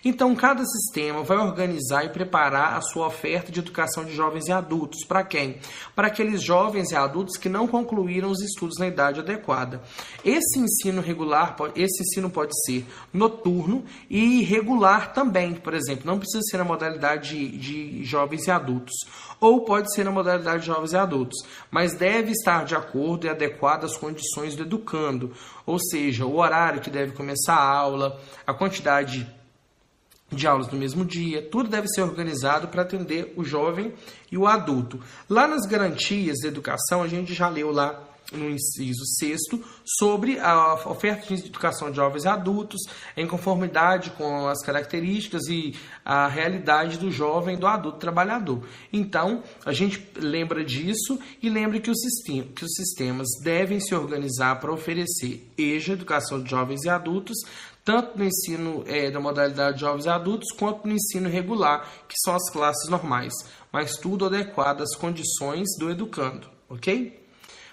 então, 0.03 0.35
cada 0.35 0.65
sistema 0.65 1.21
vai 1.23 1.37
organizar 1.37 2.03
e 2.03 2.09
preparar 2.09 2.75
a 2.75 2.81
sua 2.81 3.05
oferta 3.05 3.51
de 3.51 3.59
educação 3.59 4.03
de 4.03 4.13
jovens 4.15 4.47
e 4.47 4.51
adultos. 4.51 5.05
Para 5.05 5.23
quem? 5.23 5.59
Para 5.95 6.07
aqueles 6.07 6.41
jovens 6.41 6.89
e 6.89 6.95
adultos 6.95 7.37
que 7.37 7.47
não 7.47 7.67
concluíram 7.67 8.31
os 8.31 8.41
estudos 8.41 8.79
na 8.79 8.87
idade 8.87 9.19
adequada. 9.19 9.79
Esse 10.25 10.59
ensino 10.59 11.01
regular, 11.01 11.55
esse 11.75 12.01
ensino 12.01 12.31
pode 12.31 12.51
ser 12.65 12.83
noturno 13.13 13.83
e 14.09 14.41
regular 14.41 15.13
também, 15.13 15.53
por 15.53 15.75
exemplo. 15.75 16.07
Não 16.07 16.17
precisa 16.17 16.41
ser 16.49 16.57
na 16.57 16.63
modalidade 16.63 17.29
de, 17.29 17.57
de 17.57 18.03
jovens 18.03 18.47
e 18.47 18.51
adultos. 18.51 18.95
Ou 19.39 19.61
pode 19.61 19.93
ser 19.93 20.03
na 20.03 20.11
modalidade 20.11 20.61
de 20.61 20.67
jovens 20.67 20.93
e 20.93 20.97
adultos. 20.97 21.45
Mas 21.69 21.93
deve 21.93 22.31
estar 22.31 22.65
de 22.65 22.75
acordo 22.75 23.27
e 23.27 23.29
adequado 23.29 23.83
às 23.83 23.95
condições 23.95 24.55
do 24.55 24.63
educando. 24.63 25.31
Ou 25.63 25.77
seja, 25.79 26.25
o 26.25 26.37
horário 26.37 26.81
que 26.81 26.89
deve 26.89 27.11
começar 27.11 27.55
a 27.55 27.77
aula, 27.77 28.19
a 28.47 28.53
quantidade 28.53 29.40
de 30.31 30.47
aulas 30.47 30.71
no 30.71 30.77
mesmo 30.77 31.03
dia, 31.03 31.41
tudo 31.41 31.69
deve 31.69 31.87
ser 31.89 32.01
organizado 32.01 32.67
para 32.69 32.83
atender 32.83 33.33
o 33.35 33.43
jovem 33.43 33.93
e 34.31 34.37
o 34.37 34.47
adulto. 34.47 34.99
Lá 35.29 35.47
nas 35.47 35.65
garantias 35.67 36.37
de 36.37 36.47
educação, 36.47 37.03
a 37.03 37.07
gente 37.07 37.33
já 37.33 37.49
leu 37.49 37.71
lá 37.71 38.07
no 38.31 38.49
inciso 38.49 39.05
sexto 39.19 39.61
sobre 39.85 40.39
a 40.39 40.75
oferta 40.89 41.27
de 41.27 41.45
educação 41.45 41.89
de 41.89 41.97
jovens 41.97 42.23
e 42.23 42.27
adultos 42.27 42.79
em 43.15 43.27
conformidade 43.27 44.11
com 44.11 44.47
as 44.47 44.63
características 44.63 45.47
e 45.49 45.75
a 46.03 46.27
realidade 46.27 46.97
do 46.97 47.11
jovem 47.11 47.55
e 47.55 47.59
do 47.59 47.67
adulto 47.67 47.99
trabalhador. 47.99 48.65
Então, 48.91 49.43
a 49.65 49.73
gente 49.73 50.07
lembra 50.15 50.63
disso 50.63 51.19
e 51.41 51.49
lembra 51.49 51.79
que, 51.79 51.91
que 51.91 52.63
os 52.63 52.73
sistemas 52.75 53.27
devem 53.43 53.79
se 53.79 53.93
organizar 53.93 54.59
para 54.59 54.71
oferecer 54.71 55.51
EJA, 55.57 55.93
educação 55.93 56.41
de 56.41 56.49
jovens 56.49 56.83
e 56.83 56.89
adultos, 56.89 57.37
tanto 57.83 58.17
no 58.17 58.25
ensino 58.25 58.83
é, 58.85 59.09
da 59.09 59.19
modalidade 59.19 59.75
de 59.75 59.81
jovens 59.81 60.05
e 60.05 60.09
adultos, 60.09 60.51
quanto 60.51 60.87
no 60.87 60.93
ensino 60.93 61.29
regular, 61.29 61.87
que 62.07 62.15
são 62.23 62.35
as 62.35 62.49
classes 62.51 62.89
normais, 62.89 63.33
mas 63.71 63.97
tudo 63.97 64.25
adequado 64.25 64.81
às 64.81 64.95
condições 64.95 65.67
do 65.79 65.89
educando, 65.89 66.47
ok? 66.69 67.19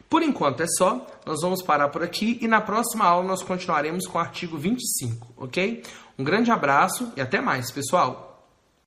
Por 0.09 0.23
enquanto 0.23 0.63
é 0.63 0.67
só, 0.67 1.07
nós 1.27 1.41
vamos 1.43 1.63
parar 1.63 1.89
por 1.91 2.03
aqui 2.03 2.39
e 2.41 2.49
na 2.49 2.61
próxima 2.61 3.05
aula 3.05 3.29
nós 3.29 3.43
continuaremos 3.43 4.07
com 4.07 4.17
o 4.17 4.21
artigo 4.21 4.57
25, 4.57 5.35
ok? 5.37 5.83
Um 6.19 6.25
grande 6.25 6.51
abraço 6.51 7.13
e 7.15 7.21
até 7.21 7.41
mais, 7.41 7.71
pessoal! 7.71 8.28